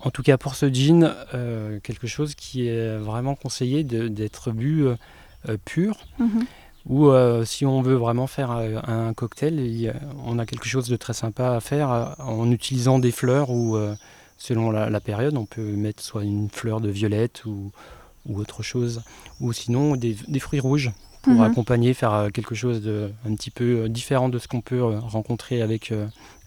en 0.00 0.10
tout 0.10 0.22
cas 0.22 0.36
pour 0.36 0.54
ce 0.54 0.72
gin, 0.72 1.14
euh, 1.34 1.80
quelque 1.80 2.06
chose 2.06 2.34
qui 2.34 2.68
est 2.68 2.96
vraiment 2.96 3.34
conseillé 3.34 3.84
d'être 3.84 4.50
bu 4.50 4.86
euh, 4.86 5.56
pur. 5.64 5.96
Mhm. 6.18 6.44
Ou 6.86 7.08
euh, 7.08 7.44
si 7.44 7.66
on 7.66 7.82
veut 7.82 7.96
vraiment 7.96 8.26
faire 8.26 8.50
un 8.50 9.12
cocktail, 9.12 9.94
on 10.24 10.38
a 10.38 10.46
quelque 10.46 10.66
chose 10.66 10.88
de 10.88 10.96
très 10.96 11.12
sympa 11.12 11.54
à 11.54 11.60
faire 11.60 12.14
en 12.18 12.50
utilisant 12.50 12.98
des 12.98 13.10
fleurs 13.10 13.50
ou 13.50 13.76
selon 14.38 14.70
la, 14.70 15.00
période, 15.00 15.36
on 15.36 15.44
peut 15.44 15.60
mettre 15.60 16.02
soit 16.02 16.24
une 16.24 16.48
fleur 16.48 16.80
de 16.80 16.88
violette 16.88 17.44
ou, 17.44 17.72
autre 18.32 18.62
chose, 18.62 19.02
ou 19.40 19.52
sinon 19.52 19.96
des, 19.96 20.14
fruits 20.38 20.60
rouges 20.60 20.92
pour 21.20 21.34
mhm. 21.34 21.42
accompagner, 21.42 21.92
faire 21.92 22.28
quelque 22.32 22.54
chose 22.54 22.80
de 22.80 23.10
un 23.28 23.34
petit 23.34 23.50
peu 23.50 23.90
différent 23.90 24.30
de 24.30 24.38
ce 24.38 24.48
qu'on 24.48 24.62
peut 24.62 24.82
rencontrer 24.82 25.60
avec, 25.60 25.92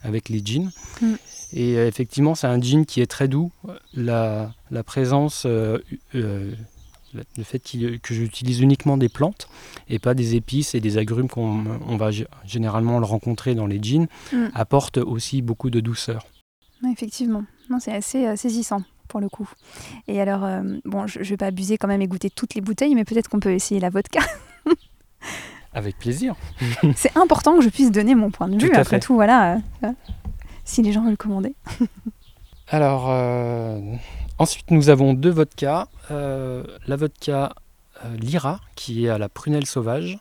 avec 0.04 0.30
les 0.30 0.42
jeans. 0.44 0.72
Mm. 1.02 1.14
Et 1.54 1.78
euh, 1.78 1.88
effectivement, 1.88 2.36
c'est 2.36 2.48
un 2.48 2.60
gin 2.60 2.86
qui 2.86 3.02
est 3.02 3.08
très 3.08 3.28
doux. 3.28 3.52
La, 3.94 4.54
la 4.70 4.84
présence, 4.84 5.44
euh, 5.46 5.80
euh, 6.16 6.52
le 7.14 7.44
fait 7.44 7.60
que 8.02 8.14
j'utilise 8.14 8.62
uniquement 8.62 8.98
des 8.98 9.10
plantes 9.10 9.50
et 9.90 10.00
pas 10.00 10.14
des 10.14 10.36
épices 10.36 10.76
et 10.76 10.80
des 10.80 10.98
agrumes 10.98 11.28
qu'on 11.28 11.66
on 11.88 11.98
va 11.98 12.10
généralement 12.46 13.00
le 13.00 13.06
rencontrer 13.06 13.54
dans 13.54 13.68
les 13.68 13.82
jeans, 13.82 14.08
mm. 14.32 14.48
apporte 14.54 14.98
aussi 14.98 15.42
beaucoup 15.42 15.70
de 15.70 15.80
douceur. 15.80 16.26
Effectivement, 16.90 17.44
c'est 17.80 17.94
assez 17.94 18.36
saisissant 18.38 18.82
pour 19.08 19.20
le 19.20 19.30
coup. 19.30 19.48
Et 20.08 20.22
alors, 20.22 20.48
bon, 20.86 21.06
je 21.06 21.20
ne 21.20 21.24
vais 21.26 21.38
pas 21.38 21.48
abuser 21.48 21.78
quand 21.78 21.90
même 21.90 22.02
et 22.02 22.08
goûter 22.08 22.30
toutes 22.30 22.56
les 22.56 22.62
bouteilles, 22.62 22.96
mais 22.96 23.04
peut-être 23.04 23.28
qu'on 23.28 23.42
peut 23.42 23.54
essayer 23.54 23.80
la 23.80 23.90
vodka. 23.90 24.22
Avec 25.74 25.98
plaisir. 25.98 26.36
c'est 26.96 27.16
important 27.18 27.56
que 27.56 27.62
je 27.62 27.70
puisse 27.70 27.92
donner 27.92 28.16
mon 28.16 28.30
point 28.30 28.48
de 28.50 28.62
vue. 28.62 28.74
Après 28.74 29.00
tout, 29.00 29.16
voilà 29.16 29.58
si 30.64 30.82
les 30.82 30.92
gens 30.92 31.04
veulent 31.04 31.18
commander. 31.18 31.56
Alors, 32.68 33.10
euh, 33.10 33.80
ensuite, 34.38 34.72
nous 34.72 34.90
avons 34.90 35.14
deux 35.14 35.30
vodkas. 35.30 35.88
Euh, 36.10 36.64
la 36.88 36.96
vodka 36.96 37.54
euh, 38.06 38.16
Lyra, 38.18 38.62
qui 38.76 39.06
est 39.06 39.10
à 39.10 39.18
la 39.18 39.28
prunelle 39.28 39.66
sauvage, 39.66 40.18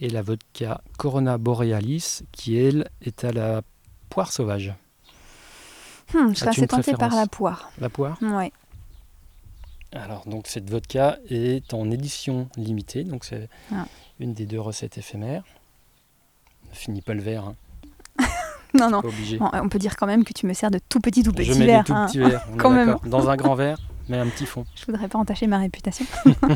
et 0.00 0.08
la 0.08 0.22
vodka 0.22 0.80
Corona 0.96 1.36
Borealis, 1.38 2.22
qui, 2.32 2.56
elle, 2.56 2.88
est 3.02 3.24
à 3.24 3.32
la 3.32 3.62
poire 4.08 4.32
sauvage. 4.32 4.72
Hmm, 6.14 6.30
je 6.30 6.34
serais 6.34 6.50
assez 6.50 6.66
tentée 6.66 6.94
par 6.94 7.14
la 7.14 7.26
poire. 7.26 7.70
La 7.78 7.90
poire 7.90 8.18
Oui. 8.22 8.52
Alors, 9.92 10.26
donc, 10.26 10.46
cette 10.46 10.70
vodka 10.70 11.18
est 11.28 11.74
en 11.74 11.90
édition 11.90 12.48
limitée, 12.56 13.04
donc 13.04 13.24
c'est 13.24 13.48
ah. 13.72 13.84
Une 14.20 14.34
des 14.34 14.46
deux 14.46 14.60
recettes 14.60 14.98
éphémères. 14.98 15.44
Ne 16.70 16.74
finis 16.74 17.02
pas 17.02 17.14
le 17.14 17.22
verre. 17.22 17.44
Hein. 17.44 17.56
non, 18.74 18.90
non. 18.90 19.02
on 19.40 19.68
peut 19.68 19.78
dire 19.78 19.96
quand 19.96 20.06
même 20.06 20.24
que 20.24 20.32
tu 20.32 20.46
me 20.46 20.52
sers 20.52 20.70
de 20.70 20.78
tout 20.88 21.00
petit, 21.00 21.22
tout 21.22 21.32
petit 21.32 21.52
Je 21.52 21.58
mets 21.58 21.66
verre. 21.66 21.84
Des 21.84 21.92
tout 21.92 22.06
petits 22.06 22.18
verres, 22.18 22.46
quand 22.58 22.70
même. 22.70 22.96
Dans 23.06 23.28
un 23.28 23.36
grand 23.36 23.54
verre, 23.54 23.78
mais 24.08 24.18
un 24.18 24.28
petit 24.28 24.46
fond. 24.46 24.66
Je 24.74 24.86
voudrais 24.86 25.08
pas 25.08 25.18
entacher 25.18 25.46
ma 25.46 25.58
réputation. 25.58 26.06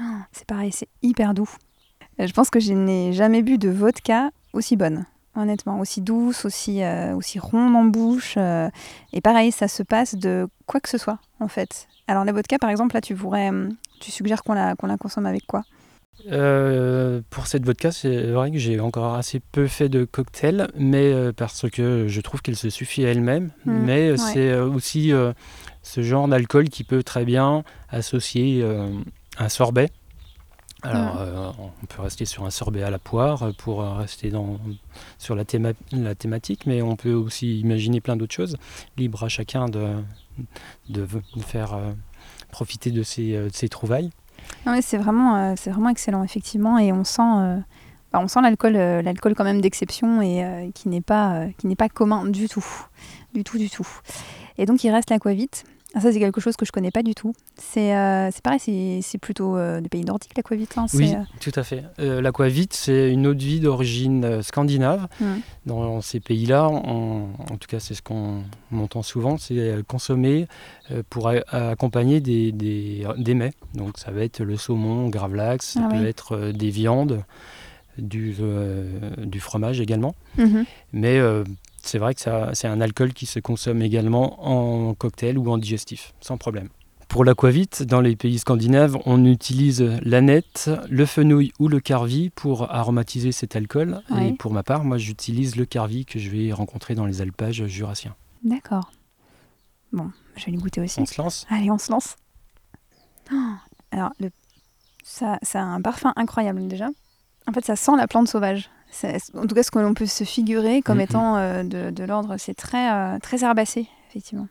Ah, 0.00 0.26
c'est 0.30 0.46
pareil, 0.46 0.70
c'est 0.70 0.88
hyper 1.02 1.34
doux. 1.34 1.50
Euh, 2.20 2.28
je 2.28 2.32
pense 2.32 2.50
que 2.50 2.60
je 2.60 2.72
n'ai 2.72 3.12
jamais 3.12 3.42
bu 3.42 3.58
de 3.58 3.68
vodka 3.68 4.30
aussi 4.52 4.76
bonne, 4.76 5.04
honnêtement, 5.38 5.80
aussi 5.80 6.00
douce, 6.00 6.44
aussi, 6.44 6.82
euh, 6.82 7.14
aussi 7.14 7.38
ronde 7.38 7.74
en 7.76 7.84
bouche. 7.84 8.34
Euh, 8.36 8.68
et 9.12 9.20
pareil, 9.20 9.52
ça 9.52 9.68
se 9.68 9.82
passe 9.82 10.14
de 10.14 10.48
quoi 10.66 10.80
que 10.80 10.88
ce 10.88 10.98
soit, 10.98 11.18
en 11.40 11.48
fait. 11.48 11.88
Alors 12.06 12.24
la 12.24 12.32
vodka, 12.32 12.58
par 12.58 12.70
exemple, 12.70 12.94
là, 12.94 13.00
tu 13.00 13.14
pourrais, 13.14 13.50
tu 14.00 14.10
suggères 14.10 14.42
qu'on 14.42 14.54
la, 14.54 14.74
qu'on 14.74 14.86
la 14.86 14.96
consomme 14.96 15.26
avec 15.26 15.46
quoi? 15.46 15.62
Euh, 16.26 17.20
pour 17.30 17.46
cette 17.46 17.64
vodka, 17.64 17.92
c'est 17.92 18.30
vrai 18.30 18.50
que 18.50 18.58
j'ai 18.58 18.80
encore 18.80 19.14
assez 19.14 19.40
peu 19.40 19.66
fait 19.66 19.88
de 19.88 20.04
cocktail, 20.04 20.68
mais 20.76 21.12
euh, 21.12 21.32
parce 21.32 21.70
que 21.70 22.06
je 22.08 22.20
trouve 22.20 22.42
qu'elle 22.42 22.56
se 22.56 22.70
suffit 22.70 23.04
à 23.04 23.10
elle-même. 23.10 23.50
Mmh, 23.64 23.72
mais 23.84 24.08
euh, 24.10 24.16
c'est 24.16 24.54
aussi 24.58 25.12
ce 25.82 26.02
genre 26.02 26.28
d'alcool 26.28 26.68
qui 26.68 26.84
peut 26.84 27.02
très 27.02 27.24
bien 27.24 27.62
associer 27.88 28.64
un 29.38 29.48
sorbet 29.48 29.90
Alors, 30.82 31.20
euh, 31.20 31.50
on 31.58 31.86
peut 31.86 32.02
rester 32.02 32.24
sur 32.24 32.44
un 32.44 32.50
sorbet 32.50 32.82
à 32.82 32.90
la 32.90 32.98
poire 32.98 33.52
pour 33.58 33.82
rester 33.82 34.30
dans, 34.30 34.58
sur 35.18 35.34
la, 35.34 35.44
la 35.92 36.14
thématique, 36.14 36.66
mais 36.66 36.82
on 36.82 36.94
peut 36.94 37.12
aussi 37.12 37.58
imaginer 37.60 38.00
plein 38.00 38.16
d'autres 38.16 38.34
choses. 38.34 38.56
Libre 38.96 39.24
à 39.24 39.28
chacun 39.28 39.68
de, 39.68 39.94
de, 40.88 41.06
faire 41.40 41.78
profiter 42.50 42.90
de 42.90 43.02
ces, 43.02 43.68
trouvailles. 43.68 44.10
c'est 44.80 44.98
vraiment, 44.98 45.56
c'est 45.56 45.70
vraiment 45.70 45.88
excellent, 45.88 46.22
effectivement, 46.22 46.78
et 46.78 46.92
on 46.92 47.02
sent 47.02 47.60
bah, 48.12 48.20
on 48.22 48.28
sent 48.28 48.40
l'alcool, 48.40 48.76
euh, 48.76 49.02
l'alcool 49.02 49.34
quand 49.34 49.44
même 49.44 49.60
d'exception 49.60 50.22
et 50.22 50.42
euh, 50.42 50.70
qui 50.72 50.88
n'est 50.88 51.02
pas, 51.02 51.34
euh, 51.34 51.48
qui 51.58 51.66
n'est 51.66 51.76
pas 51.76 51.90
commun 51.90 52.24
du 52.24 52.48
tout, 52.48 52.64
du 53.34 53.44
tout, 53.44 53.58
du 53.58 53.68
tout. 53.68 53.86
Et 54.56 54.64
donc 54.64 54.82
il 54.82 54.90
reste 54.90 55.10
l'aquavite. 55.10 55.64
Ah, 55.98 56.00
ça 56.00 56.12
c'est 56.12 56.20
quelque 56.20 56.40
chose 56.40 56.56
que 56.56 56.64
je 56.64 56.70
connais 56.70 56.92
pas 56.92 57.02
du 57.02 57.14
tout. 57.14 57.34
C'est, 57.56 57.90
c'est 58.30 58.42
pareil, 58.42 59.02
c'est, 59.02 59.18
plutôt 59.18 59.56
des 59.80 59.88
pays 59.88 60.04
nordiques 60.04 60.36
l'aquavite. 60.36 60.78
Hein, 60.78 60.86
oui, 60.94 61.12
tout 61.40 61.52
à 61.56 61.64
fait. 61.64 61.82
l'aquavite 61.98 62.72
c'est 62.72 63.10
une 63.10 63.26
eau 63.26 63.34
de 63.34 63.42
vie 63.42 63.58
d'origine 63.58 64.42
scandinave. 64.42 65.08
Mmh. 65.20 65.24
Dans 65.66 66.00
ces 66.00 66.20
pays-là, 66.20 66.68
en 66.68 67.56
tout 67.58 67.68
cas 67.68 67.80
c'est 67.80 67.94
ce 67.94 68.02
qu'on 68.02 68.42
entend 68.72 69.02
souvent, 69.02 69.38
c'est 69.38 69.84
consommé 69.88 70.46
pour 71.10 71.28
accompagner 71.28 72.20
des, 72.20 72.52
des, 72.52 73.34
mets. 73.34 73.52
Donc 73.74 73.98
ça 73.98 74.12
va 74.12 74.22
être 74.22 74.40
le 74.40 74.56
saumon, 74.56 75.08
gravlax, 75.08 75.74
ça 75.74 75.80
ah 75.84 75.88
peut 75.94 76.06
être 76.06 76.52
des 76.52 76.70
viandes 76.70 77.24
du, 77.98 78.36
euh, 78.40 78.86
du 79.18 79.40
fromage 79.40 79.80
également. 79.80 80.14
Mhm. 80.36 80.64
Mais 80.92 81.18
euh, 81.18 81.44
c'est 81.88 81.98
vrai 81.98 82.14
que 82.14 82.20
c'est 82.52 82.68
un 82.68 82.80
alcool 82.80 83.12
qui 83.12 83.26
se 83.26 83.40
consomme 83.40 83.82
également 83.82 84.46
en 84.46 84.94
cocktail 84.94 85.38
ou 85.38 85.50
en 85.50 85.58
digestif, 85.58 86.12
sans 86.20 86.36
problème. 86.36 86.68
Pour 87.08 87.24
l'aquavite, 87.24 87.82
dans 87.82 88.02
les 88.02 88.16
pays 88.16 88.38
scandinaves, 88.38 88.98
on 89.06 89.24
utilise 89.24 89.80
l'aneth, 90.02 90.70
le 90.90 91.06
fenouil 91.06 91.52
ou 91.58 91.68
le 91.68 91.80
carvi 91.80 92.28
pour 92.28 92.70
aromatiser 92.70 93.32
cet 93.32 93.56
alcool. 93.56 94.02
Et 94.20 94.34
pour 94.34 94.52
ma 94.52 94.62
part, 94.62 94.84
moi, 94.84 94.98
j'utilise 94.98 95.56
le 95.56 95.64
carvi 95.64 96.04
que 96.04 96.18
je 96.18 96.28
vais 96.28 96.52
rencontrer 96.52 96.94
dans 96.94 97.06
les 97.06 97.22
alpages 97.22 97.64
jurassiens. 97.66 98.14
D'accord. 98.44 98.92
Bon, 99.90 100.10
je 100.36 100.44
vais 100.44 100.52
lui 100.52 100.58
goûter 100.58 100.82
aussi. 100.82 101.00
On 101.00 101.06
se 101.06 101.20
lance? 101.20 101.46
Allez, 101.48 101.70
on 101.70 101.78
se 101.78 101.90
lance. 101.90 102.16
Oh, 103.32 103.54
alors, 103.90 104.10
le... 104.20 104.28
ça, 105.02 105.38
ça 105.42 105.62
a 105.62 105.64
un 105.64 105.80
parfum 105.80 106.12
incroyable 106.14 106.68
déjà. 106.68 106.88
En 107.46 107.52
fait, 107.52 107.64
ça 107.64 107.74
sent 107.74 107.96
la 107.96 108.06
plante 108.06 108.28
sauvage. 108.28 108.68
En 109.34 109.46
tout 109.46 109.54
cas, 109.54 109.62
ce 109.62 109.70
que 109.70 109.78
l'on 109.78 109.94
peut 109.94 110.06
se 110.06 110.24
figurer 110.24 110.82
comme 110.82 110.98
mm-hmm. 110.98 111.02
étant 111.02 111.36
euh, 111.36 111.62
de, 111.62 112.04
l'ordre, 112.04 112.36
c'est 112.38 112.54
très, 112.54 112.92
euh, 112.92 113.18
très 113.20 113.44
herbacé, 113.44 113.86
effectivement. 114.08 114.48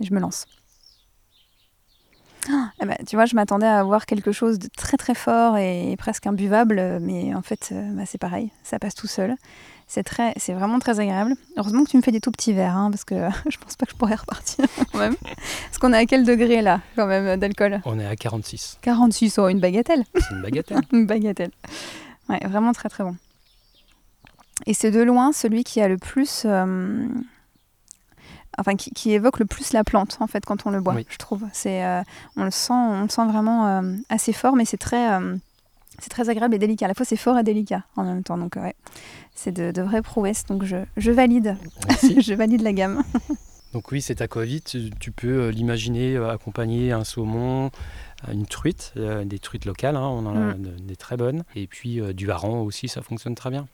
je 0.00 0.12
me 0.14 0.20
lance. 0.20 0.46
Ah, 2.50 2.70
eh 2.82 2.86
ben, 2.86 2.96
tu 3.06 3.14
vois, 3.14 3.26
je 3.26 3.36
m'attendais 3.36 3.66
à 3.66 3.78
avoir 3.78 4.04
quelque 4.04 4.32
chose 4.32 4.58
de 4.58 4.68
très 4.76 4.96
très 4.96 5.14
fort 5.14 5.56
et 5.58 5.94
presque 5.96 6.26
imbuvable, 6.26 6.98
mais 7.00 7.34
en 7.34 7.42
fait, 7.42 7.70
euh, 7.72 7.90
bah, 7.92 8.02
c'est 8.04 8.18
pareil, 8.18 8.50
ça 8.64 8.78
passe 8.78 8.94
tout 8.94 9.06
seul. 9.06 9.36
C'est 9.86 10.02
très, 10.02 10.32
c'est 10.38 10.52
vraiment 10.52 10.78
très 10.78 10.98
agréable. 10.98 11.34
Heureusement 11.56 11.84
que 11.84 11.90
tu 11.90 11.96
me 11.96 12.02
fais 12.02 12.10
des 12.10 12.20
tout 12.20 12.32
petits 12.32 12.52
verres, 12.52 12.76
hein, 12.76 12.90
parce 12.90 13.04
que 13.04 13.14
je 13.48 13.58
pense 13.58 13.76
pas 13.76 13.86
que 13.86 13.92
je 13.92 13.96
pourrais 13.96 14.16
repartir 14.16 14.64
quand 14.92 14.98
même. 14.98 15.14
Parce 15.16 15.78
qu'on 15.78 15.92
est 15.92 15.98
à 15.98 16.06
quel 16.06 16.24
degré 16.24 16.62
là, 16.62 16.80
quand 16.96 17.06
même, 17.06 17.38
d'alcool? 17.38 17.80
On 17.84 17.98
est 18.00 18.06
à 18.06 18.16
46. 18.16 18.78
46, 18.82 19.38
oh, 19.38 19.48
une 19.48 19.60
bagatelle. 19.60 20.04
C'est 20.14 20.34
une 20.34 20.42
bagatelle. 20.42 20.80
une 20.92 21.06
bagatelle. 21.06 21.50
Ouais, 22.28 22.40
vraiment 22.48 22.72
très 22.72 22.88
très 22.88 23.04
bon. 23.04 23.14
Et 24.66 24.74
c'est 24.74 24.90
de 24.90 25.02
loin 25.02 25.32
celui 25.32 25.64
qui 25.64 25.80
a 25.80 25.88
le 25.88 25.98
plus. 25.98 26.42
Euh, 26.44 27.06
enfin, 28.58 28.76
qui, 28.76 29.12
évoque 29.12 29.38
le 29.38 29.46
plus 29.46 29.72
la 29.72 29.84
plante, 29.84 30.18
en 30.20 30.26
fait, 30.26 30.44
quand 30.44 30.66
on 30.66 30.70
le 30.70 30.80
boit, 30.80 30.94
je 31.08 31.18
trouve. 31.18 31.44
C'est, 31.52 31.84
euh, 31.84 32.02
on, 32.36 32.44
le 32.44 32.50
sent, 32.50 32.72
on 32.72 33.02
le 33.02 33.08
sent 33.08 33.26
vraiment 33.26 33.66
euh, 33.66 33.96
assez 34.08 34.32
fort, 34.32 34.56
mais 34.56 34.64
c'est 34.64 34.76
très, 34.76 35.18
c'est 35.98 36.10
très 36.10 36.28
agréable 36.28 36.54
et 36.54 36.58
délicat. 36.58 36.86
À 36.86 36.88
la 36.88 36.94
fois, 36.94 37.06
c'est 37.06 37.16
fort 37.16 37.38
et 37.38 37.42
délicat 37.42 37.84
en 37.96 38.04
même 38.04 38.22
temps. 38.22 38.38
Donc, 38.38 38.56
ouais, 38.56 38.74
c'est 39.34 39.52
de, 39.52 39.70
de 39.70 39.82
vraies 39.82 40.02
prouesses. 40.02 40.46
Donc, 40.46 40.64
je, 40.64 40.76
je 40.96 41.10
valide. 41.10 41.56
je 42.20 42.34
valide 42.34 42.62
la 42.62 42.72
gamme. 42.72 43.02
donc, 43.72 43.90
oui, 43.90 44.00
c'est 44.00 44.20
aquavite. 44.20 44.76
Tu 45.00 45.12
peux 45.12 45.48
l'imaginer 45.48 46.16
accompagner 46.16 46.92
un 46.92 47.04
saumon, 47.04 47.70
une 48.30 48.46
truite, 48.46 48.92
euh, 48.96 49.24
des 49.24 49.38
truites 49.38 49.64
locales, 49.64 49.96
hein, 49.96 50.06
on 50.06 50.26
en 50.26 50.36
a 50.36 50.54
mm. 50.54 50.76
des 50.86 50.96
très 50.96 51.16
bonnes. 51.16 51.44
Et 51.56 51.66
puis 51.66 52.00
euh, 52.00 52.12
du 52.12 52.30
hareng 52.30 52.62
aussi, 52.64 52.88
ça 52.88 53.02
fonctionne 53.02 53.34
très 53.34 53.50
bien. 53.50 53.66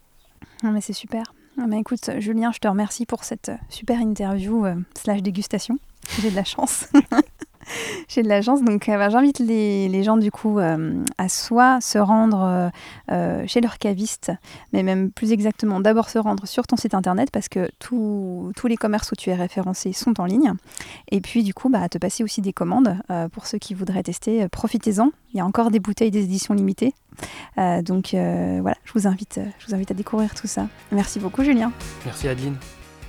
Non, 0.62 0.70
mais 0.72 0.81
c'est 0.81 0.92
super. 0.92 1.35
Ah, 1.61 1.66
bah, 1.66 1.77
écoute, 1.77 2.11
Julien, 2.18 2.53
je 2.53 2.59
te 2.59 2.68
remercie 2.68 3.07
pour 3.07 3.24
cette 3.24 3.51
super 3.68 4.01
interview 4.01 4.64
euh, 4.64 4.74
slash 4.96 5.22
dégustation. 5.22 5.79
J'ai 6.20 6.31
de 6.31 6.37
la 6.37 6.44
chance. 6.44 6.87
J'ai 8.09 8.22
de 8.22 8.28
la 8.28 8.42
chance, 8.42 8.62
donc 8.62 8.88
euh, 8.88 8.96
bah, 8.96 9.11
j'invite 9.11 9.38
les, 9.38 10.02
gens 10.02 10.16
du 10.16 10.31
coup 10.31 10.59
euh, 10.59 11.02
à 11.18 11.28
soit 11.28 11.81
se 11.81 11.98
rendre 11.98 12.70
euh, 13.11 13.42
chez 13.46 13.61
leur 13.61 13.78
caviste, 13.78 14.33
mais 14.72 14.83
même 14.83 15.11
plus 15.11 15.33
exactement 15.33 15.81
d'abord 15.81 16.09
se 16.09 16.18
rendre 16.18 16.46
sur 16.46 16.66
ton 16.66 16.76
site 16.76 16.94
internet 16.94 17.31
parce 17.33 17.48
que 17.48 17.68
tous 17.78 18.52
les 18.68 18.76
commerces 18.76 19.12
où 19.12 19.16
tu 19.16 19.31
es 19.31 19.35
référencé 19.35 19.92
sont 19.92 20.20
en 20.20 20.24
ligne. 20.24 20.52
Et 21.11 21.20
puis 21.20 21.42
du 21.42 21.54
coup, 21.54 21.68
bah, 21.68 21.83
à 21.83 21.88
te 21.88 21.98
passer 21.98 22.22
aussi 22.22 22.40
des 22.40 22.52
commandes 22.52 22.96
pour 23.33 23.46
ceux 23.46 23.59
qui 23.59 23.74
voudraient 23.74 24.02
tester. 24.02 24.48
Profitez-en, 24.48 25.11
il 25.33 25.38
y 25.38 25.40
a 25.40 25.44
encore 25.44 25.70
des 25.70 25.81
bouteilles 25.81 26.11
des 26.11 26.24
éditions 26.24 26.54
limitées. 26.54 26.94
donc 27.57 28.11
voilà, 28.12 28.76
je 28.85 28.92
vous, 28.94 29.07
invite, 29.07 29.40
je 29.59 29.66
vous 29.66 29.74
invite 29.74 29.90
à 29.90 29.94
découvrir 29.94 30.35
tout 30.35 30.46
ça. 30.46 30.68
Merci 30.92 31.18
beaucoup 31.18 31.42
Julien. 31.42 31.72
Merci 32.04 32.28
Adeline. 32.28 32.57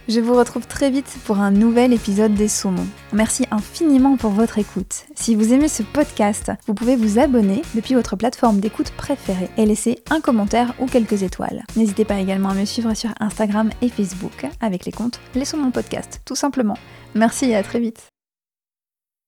Je 0.10 0.19
vous 0.19 0.34
retrouve 0.34 0.65
très 0.65 0.89
vite 0.89 1.19
pour 1.26 1.38
un 1.38 1.52
nouvel 1.52 1.93
épisode 1.93 2.34
des 2.34 2.48
Saumons. 2.48 2.88
Merci 3.13 3.45
infiniment 3.52 4.17
pour 4.17 4.32
votre 4.32 4.58
écoute. 4.58 5.06
Si 5.13 5.36
vous 5.36 5.54
aimez 5.54 5.67
ce 5.67 5.84
podcast, 5.84 6.52
vous 6.65 6.74
pouvez 6.74 6.95
vous 6.95 7.19
abonner 7.19 7.62
depuis 7.76 7.93
votre 7.93 8.15
plateforme 8.15 8.60
d'écoute 8.60 8.89
préférée 8.98 9.52
et 9.56 9.67
laisser 9.67 10.00
un 10.10 10.19
commentaire 10.19 10.74
ou 10.80 10.88
quelques 10.88 11.22
étoiles. 11.22 11.63
N'hésitez 11.76 12.06
pas 12.06 12.19
également 12.19 12.50
à 12.50 12.56
me 12.56 12.65
suivre 12.65 12.95
sur 12.95 13.12
Instagram 13.19 13.69
et 13.84 13.89
Facebook 13.89 14.48
avec 14.62 14.86
les 14.86 14.91
comptes 14.91 15.19
Les 15.36 15.45
Saumons 15.45 15.69
Podcast, 15.69 16.22
tout 16.26 16.36
simplement. 16.36 16.78
Merci 17.13 17.52
et 17.52 17.56
à 17.56 17.62
très 17.62 17.80
vite. 17.80 18.09